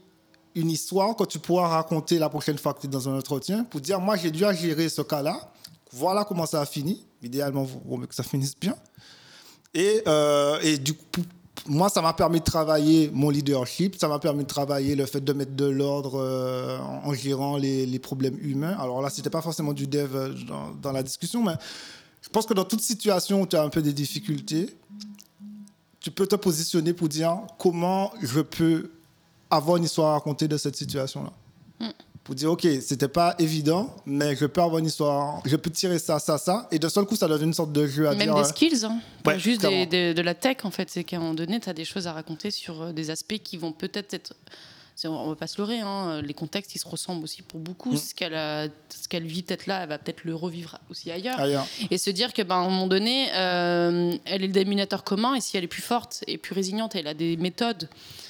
[0.55, 3.63] une histoire que tu pourras raconter la prochaine fois que tu es dans un entretien
[3.63, 5.51] pour dire, moi, j'ai dû gérer ce cas-là,
[5.91, 7.03] voilà comment ça a fini.
[7.23, 8.75] Idéalement, vous que ça finisse bien.
[9.73, 11.23] Et, euh, et, du coup,
[11.67, 15.21] moi, ça m'a permis de travailler mon leadership, ça m'a permis de travailler le fait
[15.21, 18.75] de mettre de l'ordre euh, en, gérant les, problèmes humains.
[18.79, 20.33] Alors là, c'était pas forcément du dev euh,
[20.81, 21.53] dans, la discussion, mais
[22.21, 24.75] je pense que dans toute situation où tu as un peu des difficultés,
[25.99, 28.91] tu peux te positionner pour dire comment je peux
[29.49, 31.31] avoir une histoire à raconter de cette situation-là.
[32.27, 35.97] Pour dire, OK, c'était pas évident, mais je peux avoir une histoire, je peux tirer
[35.97, 38.35] ça, ça, ça, et de seul coup, ça devient une sorte de jeu à Même
[38.35, 38.99] des skills, hein.
[39.23, 40.89] pas juste de la tech, en fait.
[40.89, 43.37] C'est qu'à un moment donné, tu as des choses à raconter sur euh, des aspects
[43.41, 44.33] qui vont peut-être être
[45.05, 47.93] on va pas se leurrer, hein, les contextes ils se ressemblent aussi pour beaucoup.
[47.93, 47.97] Mm.
[47.97, 51.39] Ce qu'elle vit peut-être là, elle va peut-être le revivre aussi ailleurs.
[51.91, 55.35] Et se dire que ben, à un moment donné, euh, elle est le déminateur commun
[55.35, 57.87] et si elle est plus forte et plus résiliente, elle a des méthodes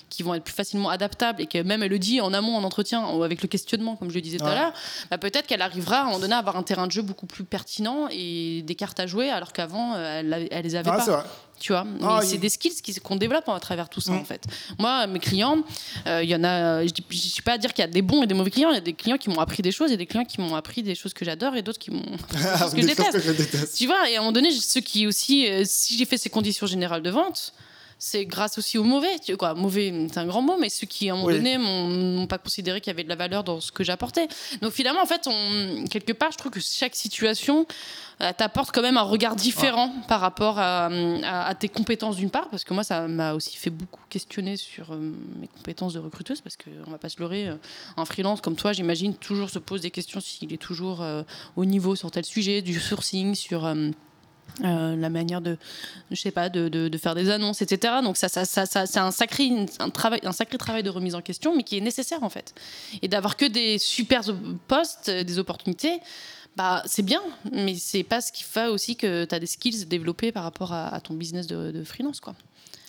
[0.10, 2.64] qui vont être plus facilement adaptables et que même elle le dit en amont en
[2.64, 4.74] entretien avec le questionnement comme je le disais tout à l'heure
[5.12, 7.26] bah, peut-être qu'elle arrivera à un moment donné à avoir un terrain de jeu beaucoup
[7.26, 11.26] plus pertinent et des cartes à jouer alors qu'avant elle, elle, les avait ah, pas.
[11.60, 14.18] tu vois ah, c'est des skills qu'on développe à travers tout ça mm.
[14.18, 14.46] en fait.
[14.80, 15.58] Moi mes clients
[16.06, 18.02] euh, il y en a je ne suis pas à dire qu'il y a des
[18.02, 18.72] bons et des mauvais clients.
[18.72, 20.56] Il y a des clients qui m'ont appris des choses et des clients qui m'ont
[20.56, 22.02] appris des choses que j'adore et d'autres qui m'ont
[22.74, 23.76] que, je déteste.
[23.76, 26.30] tu vois et à un moment donné ceux qui aussi euh, si j'ai fait ces
[26.30, 27.54] conditions générales de vente
[28.00, 29.20] c'est grâce aussi aux mauvais.
[29.20, 32.28] Tu quoi, mauvais, c'est un grand mot, mais ceux qui, à un moment donné, m'ont
[32.28, 34.28] pas considéré qu'il y avait de la valeur dans ce que j'apportais.
[34.62, 37.66] Donc finalement, en fait, on, quelque part, je trouve que chaque situation
[38.22, 40.90] euh, t'apporte quand même un regard différent par rapport à,
[41.60, 45.14] tes compétences d'une part, parce que moi, ça m'a aussi fait beaucoup questionner sur euh,
[45.40, 47.56] mes compétences de recruteuse, parce qu'on va pas se leurrer, euh,
[47.96, 51.04] un freelance comme toi, j'imagine, toujours se pose des questions s'il est toujours
[51.56, 53.90] au niveau sur tel sujet, du sourcing, sur euh,
[54.60, 55.58] la manière de,
[56.12, 57.96] je sais pas, de, de, faire des annonces, etc.
[58.04, 61.22] Donc ça, ça, ça, c'est un sacré, un, travail, un sacré travail de remise en
[61.22, 62.54] question, mais qui est nécessaire en fait.
[63.02, 64.24] Et d'avoir que des super
[64.68, 66.00] postes, des opportunités,
[66.58, 67.22] bah, c'est bien,
[67.52, 70.74] mais c'est pas ce qui fait aussi que tu as des skills développés par rapport
[70.74, 72.20] à, ton business de, freelance.
[72.20, 72.34] Quoi.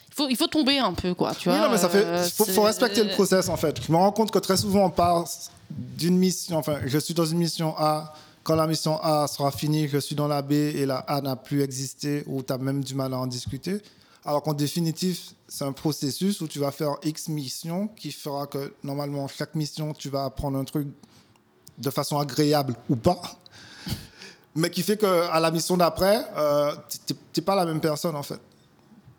[0.08, 1.34] Il faut, il faut tomber un peu, quoi.
[1.34, 3.78] Tu vois, mais ça fait, euh, faut, faut, respecter le process en fait.
[3.86, 5.28] Je me rends compte que très souvent on part
[5.70, 8.14] d'une mission, enfin, je suis dans une mission A
[8.48, 11.36] quand la mission A sera finie, je suis dans la B et la A n'a
[11.36, 13.82] plus existé ou tu as même du mal à en discuter.
[14.24, 18.72] Alors qu'en définitive, c'est un processus où tu vas faire X missions qui fera que
[18.82, 20.88] normalement, chaque mission, tu vas apprendre un truc
[21.76, 23.20] de façon agréable ou pas.
[24.54, 26.74] Mais qui fait qu'à la mission d'après, euh,
[27.06, 28.40] tu n'es pas la même personne en fait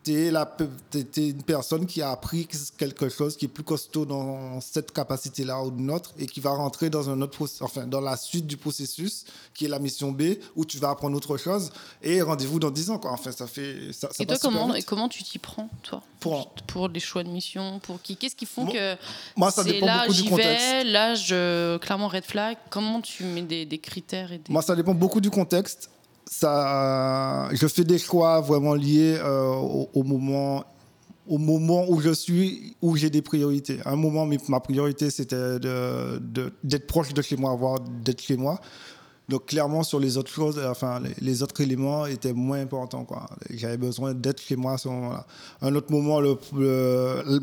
[0.03, 2.47] tu es, une personne qui a appris
[2.77, 6.51] quelque chose qui est plus costaud dans cette capacité-là ou d'une autre et qui va
[6.51, 10.35] rentrer dans un autre enfin dans la suite du processus qui est la mission B
[10.55, 11.71] où tu vas apprendre autre chose
[12.01, 13.11] et rendez-vous dans 10 ans quoi.
[13.11, 16.01] Enfin ça fait ça, Et toi comment et comment tu t'y prends toi?
[16.19, 18.15] Pour pour les choix de mission pour qui?
[18.15, 18.95] Qu'est-ce qui font que
[19.35, 20.65] moi ça dépend là, beaucoup du contexte.
[20.65, 22.57] Vais, là je clairement red flag?
[22.69, 25.89] Comment tu mets des, des critères et Moi ça dépend beaucoup du contexte
[26.31, 29.53] je fais des choix vraiment liés euh,
[29.93, 30.63] au, moment,
[31.27, 33.79] au moment où je suis, où j'ai des priorités.
[33.85, 38.59] Un moment, ma priorité, c'était d'être proche de chez moi, voire d'être chez moi.
[39.27, 43.05] Donc clairement, sur les autres choses, enfin, les, autres éléments étaient moins importants.
[43.51, 45.27] J'avais besoin d'être chez moi à ce moment-là.
[45.61, 46.19] Un autre moment,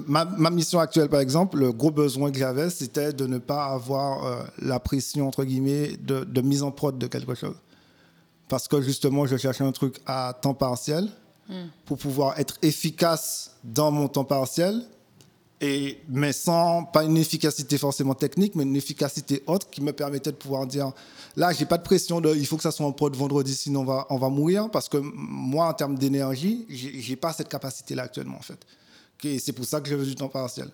[0.09, 4.27] ma, mission actuelle, par exemple, le gros besoin que j'avais, c'était de ne pas avoir
[4.27, 7.55] euh, la pression, entre guillemets, de mise en prod de quelque chose
[8.49, 11.09] parce que justement, je cherchais un truc à temps partiel
[11.85, 14.83] pour pouvoir être efficace dans mon temps partiel,
[15.61, 20.33] et, mais sans, pas une efficacité forcément technique, mais une efficacité autre qui me permettait
[20.33, 20.93] de pouvoir dire,
[21.35, 23.81] là, j'ai pas de pression de, il faut que ça soit en prod vendredi, sinon
[23.81, 28.03] on va, on va mourir, parce que moi, en termes d'énergie, j'ai pas cette capacité-là
[28.03, 28.59] actuellement, en fait.
[29.25, 30.71] Et c'est pour ça que je veux du temps partiel.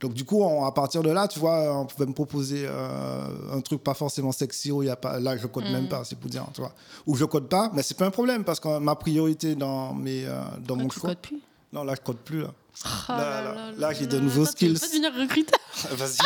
[0.00, 3.60] Donc, du coup, à partir de là, tu vois, on pouvait me proposer euh, un
[3.60, 5.18] truc pas forcément sexy où il y a pas.
[5.18, 5.88] Là, je code même mm.
[5.88, 6.72] pas, c'est pour dire, tu vois.
[7.06, 10.26] Ou je code pas, mais c'est pas un problème parce que ma priorité dans, mes,
[10.26, 11.14] euh, dans mon tu choix.
[11.14, 11.40] plus
[11.72, 12.42] Non, là, je code plus.
[12.42, 12.50] Là,
[12.84, 14.78] oh là, là, là, j'ai de nouveaux skills.
[14.78, 15.58] Tu devenir recruteur
[15.92, 16.18] Vas-y.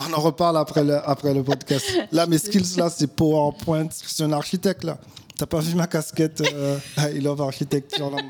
[0.00, 1.86] On en reparle après le, après le podcast.
[2.12, 3.88] Là, mes skills, là, c'est PowerPoint.
[4.02, 4.98] Je suis un architecte, là.
[5.36, 6.78] T'as pas vu ma casquette euh,
[7.12, 8.22] I love architecture là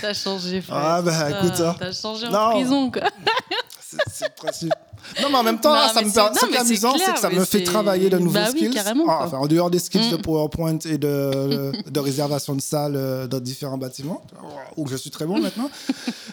[0.00, 0.76] T'as changé, frère.
[0.78, 1.74] Ah, bah, écoute, ça.
[1.76, 2.38] T'as changé Non.
[2.38, 3.02] en prison, quoi.
[4.12, 4.72] C'est le principe.
[5.22, 6.58] Non, mais en même temps, Non, là, ça me c'est- per- non, ce qui est
[6.58, 8.76] amusant, c'est que ça me fait travailler de nouveaux Bah skills.
[9.08, 10.22] Ah, enfin, en dehors des skills de Mm.
[10.22, 14.22] PowerPoint et de, de réservation de salles euh, dans différents bâtiments,
[14.76, 15.70] où je suis très bon maintenant,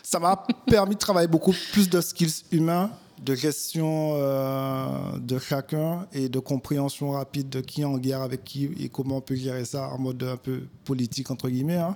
[0.01, 2.89] ça m'a permis de travailler beaucoup plus de skills humains,
[3.21, 4.85] de gestion euh,
[5.19, 9.17] de chacun et de compréhension rapide de qui est en guerre avec qui et comment
[9.17, 11.77] on peut gérer ça en mode un peu politique, entre guillemets.
[11.77, 11.95] hein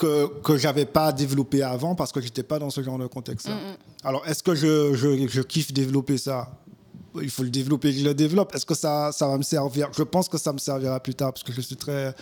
[0.00, 3.48] que, que j'avais pas développé avant parce que j'étais pas dans ce genre de contexte.
[4.02, 6.50] Alors, est-ce que je, je, je kiffe développer ça?
[7.20, 8.54] Il faut le développer, je le développe.
[8.54, 9.90] Est-ce que ça, ça va me servir?
[9.96, 12.14] Je pense que ça me servira plus tard parce que je suis très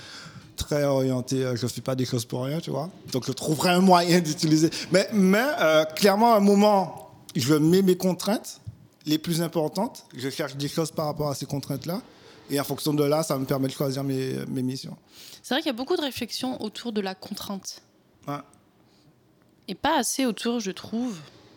[0.56, 2.90] très orienté, euh, je ne fais pas des choses pour rien, tu vois.
[3.12, 4.70] Donc, je trouverai un moyen d'utiliser.
[4.90, 8.60] Mais, mais euh, clairement, à un moment, je mets mes contraintes
[9.06, 10.04] les plus importantes.
[10.16, 12.02] Je cherche des choses par rapport à ces contraintes-là.
[12.50, 14.96] Et en fonction de là, ça me permet de choisir mes, mes missions.
[15.42, 17.80] C'est vrai qu'il y a beaucoup de réflexions autour de la contrainte.
[18.26, 18.34] Ouais.
[19.68, 21.16] Et pas assez autour, je trouve,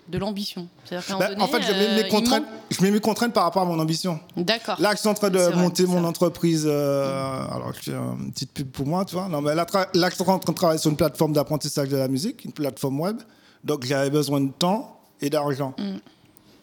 [0.09, 0.67] de l'ambition.
[1.09, 3.61] Moment en fait, je mets, euh, mes contraintes, manque- je mets mes contraintes par rapport
[3.61, 4.19] à mon ambition.
[4.35, 4.75] D'accord.
[4.81, 6.65] Là, je suis en train de vrai, monter mon entreprise.
[6.67, 9.29] euh, alors, je fais une petite pub pour moi, tu vois.
[9.29, 12.07] Non, mais là, je suis en train de travailler sur une plateforme d'apprentissage de la
[12.09, 13.17] musique, une plateforme web.
[13.63, 15.73] Donc, j'avais besoin de temps et d'argent.
[15.77, 15.97] Mm.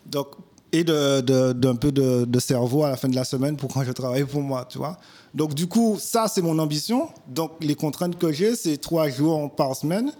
[0.06, 0.28] Donc,
[0.72, 3.72] et de- de- d'un peu de, de cerveau à la fin de la semaine pour
[3.72, 4.98] quand je travaille pour moi, tu vois.
[5.34, 7.08] Donc, du coup, ça, c'est mon ambition.
[7.26, 10.12] Donc, les contraintes que j'ai, c'est trois jours par semaine.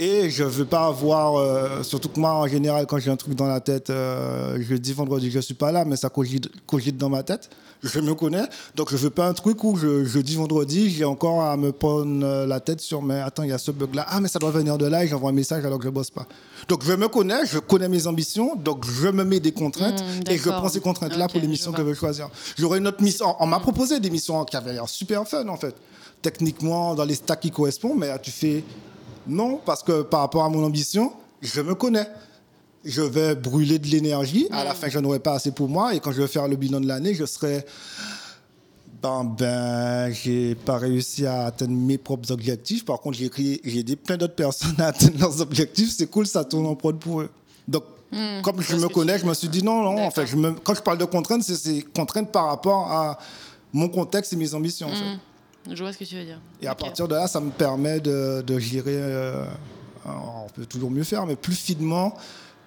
[0.00, 3.16] Et je ne veux pas avoir, euh, surtout que moi, en général, quand j'ai un
[3.16, 6.48] truc dans la tête, euh, jeudi, vendredi, je ne suis pas là, mais ça cogite,
[6.66, 7.50] cogite dans ma tête.
[7.82, 8.44] Je me connais.
[8.74, 11.72] Donc, je ne veux pas un truc où je, jeudi, vendredi, j'ai encore à me
[11.72, 14.06] prendre euh, la tête sur, mais attends, il y a ce bug-là.
[14.08, 15.94] Ah, mais ça doit venir de là et j'envoie un message alors que je ne
[15.94, 16.26] bosse pas.
[16.68, 20.30] Donc, je me connais, je connais mes ambitions, donc je me mets des contraintes Mm,
[20.30, 22.28] et je prends ces contraintes-là Ok, pour les je missions que je veux choisir.
[22.56, 23.34] J'aurais une autre mission.
[23.40, 25.74] On m'a proposé des missions qui avaient l'air super fun, en fait.
[26.22, 28.64] Techniquement, dans les stacks qui correspondent, mais tu fais
[29.28, 31.12] non, parce que par rapport à mon ambition,
[31.42, 32.06] je me connais.
[32.84, 34.46] Je vais brûler de l'énergie.
[34.50, 35.94] À la fin, je n'aurai pas assez pour moi.
[35.94, 37.64] Et quand je vais faire le bilan de l'année, je serai.
[39.02, 42.84] Ben, ben, j'ai pas réussi à atteindre mes propres objectifs.
[42.84, 45.92] Par contre, j'ai aidé plein d'autres personnes à atteindre leurs objectifs.
[45.96, 47.30] C'est cool, ça tourne en prod pour eux.
[47.68, 47.84] Donc,
[48.42, 50.02] comme je me connais, je me suis dit non, non.
[50.06, 53.18] En fait, je me- quand je parle de contraintes, c'est- contraintes par rapport à
[53.72, 54.88] mon contexte et mes ambitions.
[54.88, 55.18] en fait.
[55.70, 56.40] Je vois ce que tu veux dire.
[56.62, 58.96] Et à partir de là, ça me permet de, de gérer.
[58.96, 59.44] euh,
[60.04, 62.14] alors, on peut toujours mieux faire, mais plus finement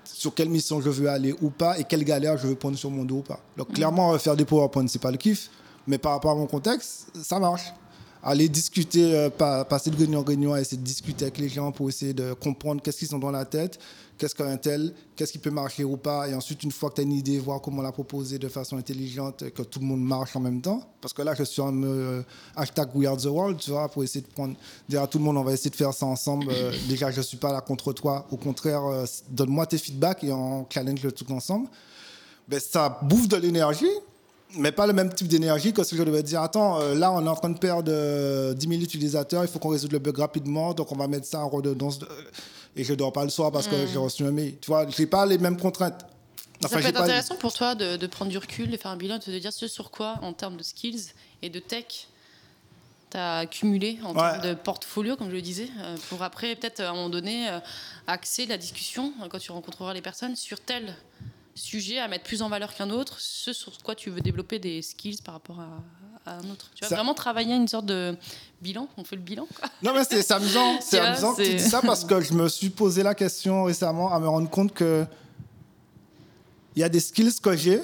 [0.04, 2.92] sur quelle mission je veux aller ou pas et quelle galère je veux prendre sur
[2.92, 3.40] mon dos ou pas.
[3.58, 5.50] Donc, clairement, euh, faire des PowerPoint, c'est pas le kiff,
[5.88, 7.64] mais par rapport à mon contexte, ça marche.
[8.24, 11.72] Aller discuter, euh, pa- passer de réunion en réunion, essayer de discuter avec les gens
[11.72, 13.80] pour essayer de comprendre qu'est-ce qu'ils ont dans la tête,
[14.22, 16.30] qu'est-ce qu'un tel, qu'est-ce qui peut marcher ou pas.
[16.30, 18.78] Et ensuite, une fois que tu as une idée, voir comment la proposer de façon
[18.78, 20.84] intelligente, que tout le monde marche en même temps.
[21.02, 22.22] Parce que là, je suis en euh,
[22.56, 24.54] hashtag We Are the World, tu vois, pour essayer de prendre,
[24.88, 26.46] dire à tout le monde, on va essayer de faire ça ensemble.
[26.52, 28.28] Euh, déjà, je ne suis pas là contre toi.
[28.30, 31.68] Au contraire, euh, donne-moi tes feedbacks et on challenge le truc ensemble.
[32.48, 33.90] Ben, ça bouffe de l'énergie,
[34.58, 37.26] mais pas le même type d'énergie que si je devais dire attends, euh, là on
[37.26, 40.18] est en train de perdre euh, 10 000 utilisateurs, il faut qu'on résolve le bug
[40.20, 42.00] rapidement, donc on va mettre ça en redondance.
[42.00, 42.08] de-
[42.76, 44.58] Et je dors pas le soir parce que j'ai reçu un mail.
[44.62, 46.00] Tu vois, j'ai pas les mêmes contraintes.
[46.02, 46.08] ça
[46.68, 48.92] Enfin, peut j'ai être pas- intéressant pour toi de, de prendre du recul, de faire
[48.92, 51.08] un bilan, de te dire ce sur quoi, en termes de skills
[51.42, 52.08] et de tech,
[53.10, 54.22] tu as accumulé en Ouais.
[54.22, 57.50] termes de portfolio, comme je le disais, euh, pour après, peut-être à un moment donné,
[57.50, 57.60] euh,
[58.08, 60.96] axer la discussion, euh, quand tu rencontreras les personnes, sur tel
[61.56, 64.82] sujet à mettre plus en valeur qu'un autre, ce sur quoi tu veux développer des
[64.82, 65.84] skills par rapport à,
[66.26, 66.70] à un autre.
[66.76, 68.16] Tu vas Ça- vraiment travailler une sorte de
[68.62, 69.48] bilan, on fait le bilan.
[69.60, 69.70] quoi.
[69.82, 70.78] Non, mais c'est amusant.
[70.82, 74.14] C'est amusant que tu dis ça parce que je me suis posé la question récemment
[74.14, 75.06] à me rendre compte que
[76.76, 77.82] il y a des skills que j'ai.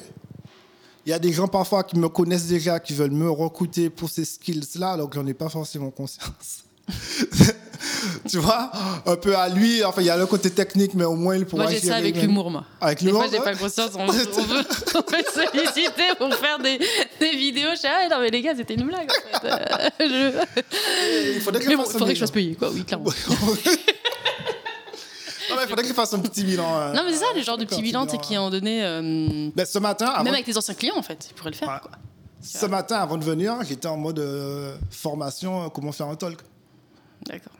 [1.06, 4.10] Il y a des gens parfois qui me connaissent déjà, qui veulent me recruter pour
[4.10, 6.64] ces skills-là, alors que j'en ai pas forcément conscience.
[8.30, 8.72] tu vois,
[9.06, 9.84] un peu à lui.
[9.84, 11.96] Enfin, il y a le côté technique, mais au moins il pourra Moi, j'ai ça
[11.96, 12.64] avec l'humour, moi.
[12.82, 13.24] Avec l'humour.
[13.24, 13.92] fois, j'ai pas conscience.
[13.96, 14.64] On, on veut, on veut
[15.24, 16.80] te solliciter pour faire des,
[17.20, 17.70] des vidéos.
[17.76, 19.10] Je dis, ah non, mais les gars, c'était une blague.
[19.10, 19.48] En fait.
[19.48, 22.28] Euh, je- Il faudrait que je Mais bon, fasse il un faudrait que je bilan.
[22.28, 22.70] fasse payer, quoi.
[22.72, 23.06] Oui, clairement.
[25.50, 26.78] Non, mais il faudrait que je fasse un petit bilan.
[26.78, 28.84] euh, Non, mais c'est ça, le genre de petit bilan, sais, qui moment donné.
[28.84, 31.56] euh, Ben, ce matin, avant, Même avec tes anciens clients, en fait, ils pourraient le
[31.56, 31.70] faire.
[31.70, 31.80] Ouais.
[31.82, 31.92] Quoi.
[32.42, 36.40] ce matin, avant de venir, j'étais en mode euh, formation, comment faire un talk.
[37.26, 37.54] D'accord.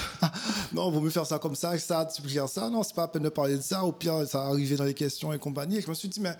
[0.72, 2.68] Non, vaut mieux faire ça comme ça, ça, tu gères ça.
[2.70, 3.84] Non, c'est pas à peine de parler de ça.
[3.84, 5.78] Au pire, ça va arriver dans les questions et compagnie.
[5.78, 6.34] Et je me suis dit, mais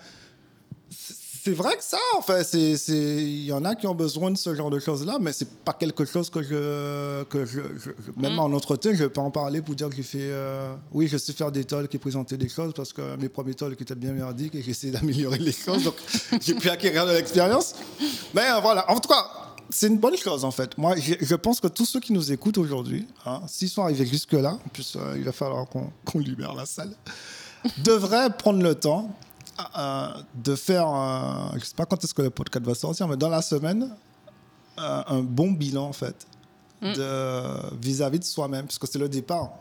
[0.89, 4.37] c'est- vrai que ça, en fait, c'est, il y en a qui ont besoin de
[4.37, 8.35] ce genre de choses-là, mais c'est pas quelque chose que je, que je, je- même
[8.35, 8.39] Mm.
[8.39, 11.33] en entretien, je peux en parler pour dire que j'ai fait, euh, oui, je sais
[11.33, 14.55] faire des talks et présenter des choses parce que mes premiers talks étaient bien merdiques
[14.55, 15.95] et j'ai essayé d'améliorer les choses, donc
[16.41, 17.75] j'ai pu acquérir de l'expérience.
[18.33, 19.27] Mais euh, voilà, en tout cas,
[19.69, 20.77] c'est une bonne chose en fait.
[20.77, 24.05] Moi, je, je pense que tous ceux qui nous écoutent aujourd'hui, hein, s'ils sont arrivés
[24.05, 26.93] jusque-là, en plus, euh, il va falloir qu'on, libère la salle,
[27.83, 29.09] devraient prendre le temps
[29.77, 33.17] euh, de faire, euh, je sais pas quand est-ce que le podcast va sortir, mais
[33.17, 33.95] dans la semaine,
[34.79, 36.27] euh, un bon bilan en fait,
[36.81, 36.93] Mm.
[36.95, 39.51] de vis-à-vis de soi-même, parce que c'est le départ.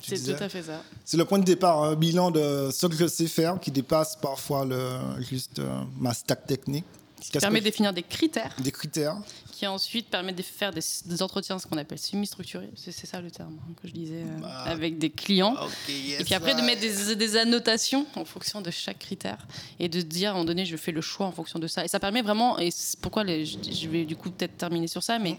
[0.00, 0.80] C'est tout à fait ça.
[1.04, 4.14] C'est le point de départ, un bilan de ce que je sais faire qui dépasse
[4.14, 4.78] parfois le,
[5.20, 5.60] juste
[5.98, 6.84] ma stack technique.
[7.20, 9.16] Ça Qu'est-ce permet de définir des critères des critères.
[9.58, 12.70] Qui ensuite permettent de faire des, des entretiens, ce qu'on appelle semi-structurés.
[12.76, 15.56] C'est ça le terme hein, que je disais, euh, Bah, avec des clients.
[15.88, 19.48] Yes, Et puis après, de mettre des, des annotations en fonction de chaque critère
[19.80, 21.84] et de dire à un moment donné, je fais le choix en fonction de ça.
[21.84, 24.86] Et ça permet vraiment, et c'est pourquoi les- je, je vais du coup peut-être terminer
[24.86, 25.36] sur ça, mais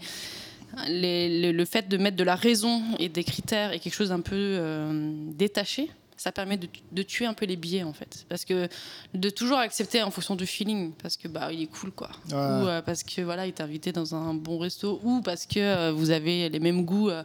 [0.86, 4.10] les- le, le fait de mettre de la raison et des critères et quelque chose
[4.10, 5.90] d'un peu euh, détaché,
[6.20, 8.26] ça permet de, de tuer un peu les biais en fait.
[8.28, 8.68] Parce que
[9.14, 12.10] de toujours accepter en fonction du feeling, parce que bah il est cool quoi.
[12.28, 12.34] Ouais.
[12.34, 15.58] Ou euh, parce que voilà, il t'a invité dans un bon resto, ou parce que
[15.58, 17.08] euh, vous avez les mêmes goûts.
[17.08, 17.22] euh,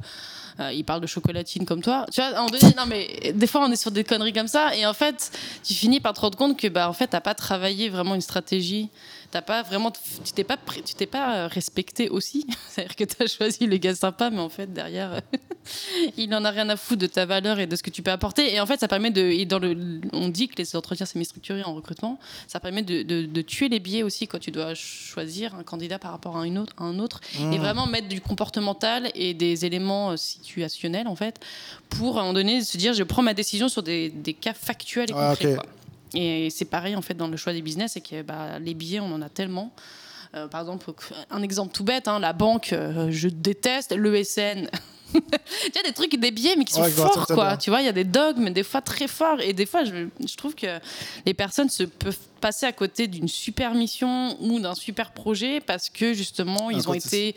[0.72, 2.06] il parle de chocolatine comme toi.
[2.10, 4.74] Tu vois, moment donné, non mais des fois on est sur des conneries comme ça,
[4.78, 5.30] et en fait,
[5.62, 8.22] tu finis par te rendre compte que bah en fait t'as pas travaillé vraiment une
[8.22, 8.88] stratégie.
[9.36, 10.56] T'as pas vraiment, tu t'es pas,
[10.86, 12.48] tu t'es pas euh, respecté aussi.
[12.70, 15.20] C'est-à-dire que t'as choisi le gars sympa, mais en fait derrière,
[16.18, 18.12] il en a rien à foutre de ta valeur et de ce que tu peux
[18.12, 18.54] apporter.
[18.54, 21.64] Et en fait, ça permet de, et dans le, on dit que les entretiens semi-structurés
[21.64, 22.18] en recrutement,
[22.48, 26.00] ça permet de, de- de tuer les biais aussi quand tu dois choisir un candidat
[26.00, 27.52] par rapport à, une autre, à un autre, Mmh.
[27.54, 31.42] et vraiment mettre du comportemental et des éléments euh, situationnels en fait,
[31.90, 34.54] pour à un moment donné se dire, je prends ma décision sur des, des cas
[34.54, 35.56] factuels et Ah, concrets.
[35.56, 35.60] ok.
[35.62, 35.66] quoi.
[36.14, 39.00] Et c'est pareil en fait dans le choix des business, c'est que bah, les billets,
[39.00, 39.74] on en a tellement.
[40.36, 40.92] Euh, par exemple,
[41.30, 44.70] un exemple tout bête, hein, la banque, euh, je déteste, l'ESN.
[45.14, 45.20] tu
[45.74, 47.48] vois, des trucs, des billets, mais qui sont Ouais, forts, quoi.
[47.50, 47.58] bien.
[47.58, 49.40] Tu vois, il y a des dogmes, des fois très forts.
[49.42, 50.80] Et des fois, je, je trouve que
[51.26, 55.90] les personnes se peuvent passer à côté d'une super mission ou d'un super projet parce
[55.90, 57.36] que justement, ils ont été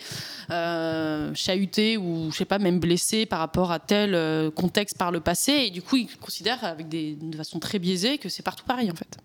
[0.51, 5.11] euh, chahutés ou, je sais pas, même blessés par rapport à tel euh, contexte par
[5.13, 5.53] le passé.
[5.53, 8.91] Et du coup, ils considèrent avec des, de façon très biaisée que c'est partout pareil,
[8.91, 9.17] en fait.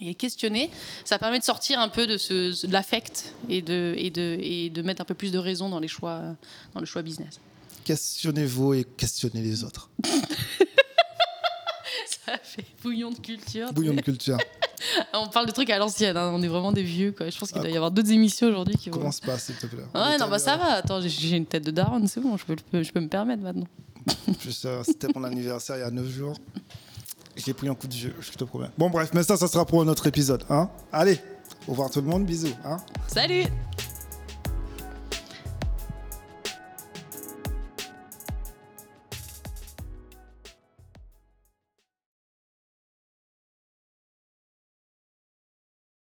[0.00, 0.70] Et questionner,
[1.04, 4.68] ça permet de sortir un peu de, ce, de l'affect et de, et, de, et
[4.70, 6.22] de mettre un peu plus de raison dans, les choix,
[6.74, 7.40] dans le choix business.
[7.84, 9.88] Questionnez-vous et questionnez les autres.
[12.26, 13.72] Ça fait bouillon de culture.
[13.72, 14.38] Bouillon de culture.
[15.14, 17.12] On parle de trucs à l'ancienne, hein, on est vraiment des vieux.
[17.12, 17.30] Quoi.
[17.30, 18.98] Je pense qu'il Ah, doit y avoir d'autres émissions aujourd'hui qui vont.
[18.98, 19.82] Commence pas, s'il te plaît.
[19.94, 20.74] Ouais, non, bah ça va.
[20.74, 23.66] Attends, j'ai- une tête de daronne, c'est bon, je peux, je peux me permettre maintenant.
[24.64, 26.36] Euh, C'était mon anniversaire il y a 9 jours.
[27.36, 28.68] J'ai pris un coup de jeu, je te promets.
[28.78, 30.44] Bon, bref, mais ça, ça sera pour un autre épisode.
[30.48, 31.20] Hein Allez,
[31.68, 32.54] au revoir tout le monde, bisous.
[32.64, 32.78] Hein
[33.08, 33.44] Salut